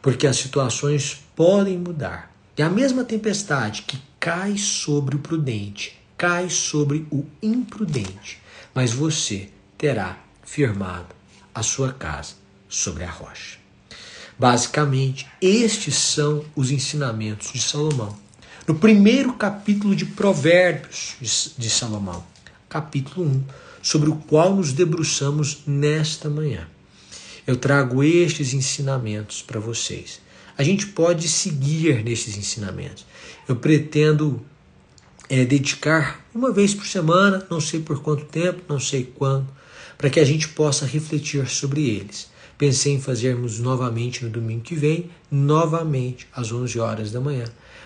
porque 0.00 0.28
as 0.28 0.36
situações 0.36 1.24
podem 1.34 1.76
mudar. 1.76 2.32
E 2.56 2.62
a 2.62 2.70
mesma 2.70 3.02
tempestade 3.02 3.82
que 3.82 4.00
cai 4.20 4.56
sobre 4.56 5.16
o 5.16 5.18
prudente, 5.18 5.98
cai 6.16 6.48
sobre 6.48 7.08
o 7.10 7.26
imprudente, 7.42 8.40
mas 8.72 8.92
você 8.92 9.50
terá 9.76 10.16
firmado 10.44 11.14
a 11.52 11.62
sua 11.64 11.92
casa 11.92 12.34
sobre 12.68 13.02
a 13.02 13.10
rocha. 13.10 13.57
Basicamente, 14.38 15.26
estes 15.42 15.96
são 15.96 16.44
os 16.54 16.70
ensinamentos 16.70 17.52
de 17.52 17.60
Salomão. 17.60 18.16
No 18.68 18.74
primeiro 18.76 19.32
capítulo 19.32 19.96
de 19.96 20.04
Provérbios 20.04 21.16
de 21.58 21.68
Salomão, 21.68 22.24
capítulo 22.68 23.26
1, 23.26 23.44
sobre 23.82 24.10
o 24.10 24.14
qual 24.14 24.54
nos 24.54 24.72
debruçamos 24.72 25.62
nesta 25.66 26.30
manhã. 26.30 26.68
Eu 27.46 27.56
trago 27.56 28.04
estes 28.04 28.54
ensinamentos 28.54 29.42
para 29.42 29.58
vocês. 29.58 30.20
A 30.56 30.62
gente 30.62 30.86
pode 30.86 31.28
seguir 31.28 32.04
nesses 32.04 32.36
ensinamentos. 32.36 33.06
Eu 33.48 33.56
pretendo 33.56 34.44
é, 35.28 35.44
dedicar 35.44 36.24
uma 36.32 36.52
vez 36.52 36.74
por 36.74 36.86
semana, 36.86 37.44
não 37.50 37.60
sei 37.60 37.80
por 37.80 38.02
quanto 38.02 38.24
tempo, 38.26 38.62
não 38.68 38.78
sei 38.78 39.02
quando, 39.16 39.48
para 39.96 40.10
que 40.10 40.20
a 40.20 40.24
gente 40.24 40.46
possa 40.48 40.86
refletir 40.86 41.48
sobre 41.48 41.88
eles. 41.88 42.28
Pensei 42.58 42.94
em 42.94 43.00
fazermos 43.00 43.60
novamente 43.60 44.24
no 44.24 44.30
domingo 44.30 44.62
que 44.62 44.74
vem, 44.74 45.08
novamente 45.30 46.26
às 46.32 46.50
11 46.50 46.80
horas 46.80 47.12
da 47.12 47.20
manhã, 47.20 47.44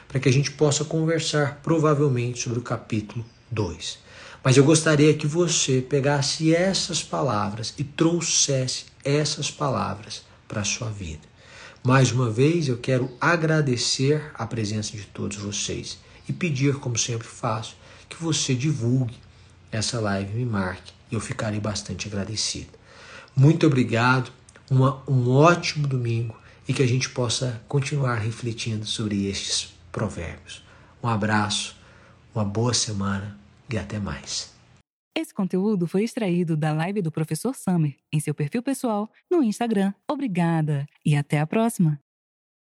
para 0.08 0.18
que 0.18 0.30
a 0.30 0.32
gente 0.32 0.50
possa 0.52 0.82
conversar 0.82 1.60
provavelmente 1.62 2.42
sobre 2.42 2.58
o 2.58 2.62
capítulo 2.62 3.22
2. 3.50 3.98
Mas 4.42 4.56
eu 4.56 4.64
gostaria 4.64 5.12
que 5.12 5.26
você 5.26 5.82
pegasse 5.82 6.54
essas 6.54 7.02
palavras 7.02 7.74
e 7.76 7.84
trouxesse 7.84 8.86
essas 9.04 9.50
palavras 9.50 10.22
para 10.48 10.62
a 10.62 10.64
sua 10.64 10.88
vida. 10.88 11.30
Mais 11.84 12.10
uma 12.10 12.30
vez, 12.30 12.66
eu 12.66 12.78
quero 12.78 13.10
agradecer 13.20 14.32
a 14.34 14.46
presença 14.46 14.96
de 14.96 15.04
todos 15.04 15.36
vocês 15.36 15.98
e 16.26 16.32
pedir, 16.32 16.76
como 16.76 16.96
sempre 16.96 17.28
faço, 17.28 17.76
que 18.08 18.16
você 18.16 18.54
divulgue 18.54 19.16
essa 19.70 20.00
live, 20.00 20.32
me 20.32 20.46
marque 20.46 20.92
eu 21.10 21.20
ficarei 21.20 21.60
bastante 21.60 22.08
agradecido. 22.08 22.70
Muito 23.36 23.66
obrigado 23.66 24.32
uma, 24.72 25.02
um 25.06 25.30
ótimo 25.30 25.86
domingo 25.86 26.34
e 26.66 26.72
que 26.72 26.82
a 26.82 26.86
gente 26.86 27.10
possa 27.10 27.62
continuar 27.68 28.16
refletindo 28.16 28.86
sobre 28.86 29.26
estes 29.26 29.74
provérbios. 29.90 30.64
Um 31.02 31.08
abraço, 31.08 31.76
uma 32.34 32.44
boa 32.44 32.72
semana 32.72 33.38
e 33.70 33.76
até 33.76 33.98
mais. 33.98 34.50
Esse 35.14 35.34
conteúdo 35.34 35.86
foi 35.86 36.04
extraído 36.04 36.56
da 36.56 36.72
live 36.72 37.02
do 37.02 37.12
professor 37.12 37.54
Summer 37.54 37.94
em 38.10 38.18
seu 38.18 38.34
perfil 38.34 38.62
pessoal 38.62 39.10
no 39.30 39.42
Instagram. 39.42 39.92
Obrigada 40.08 40.86
e 41.04 41.14
até 41.14 41.38
a 41.38 41.46
próxima! 41.46 42.01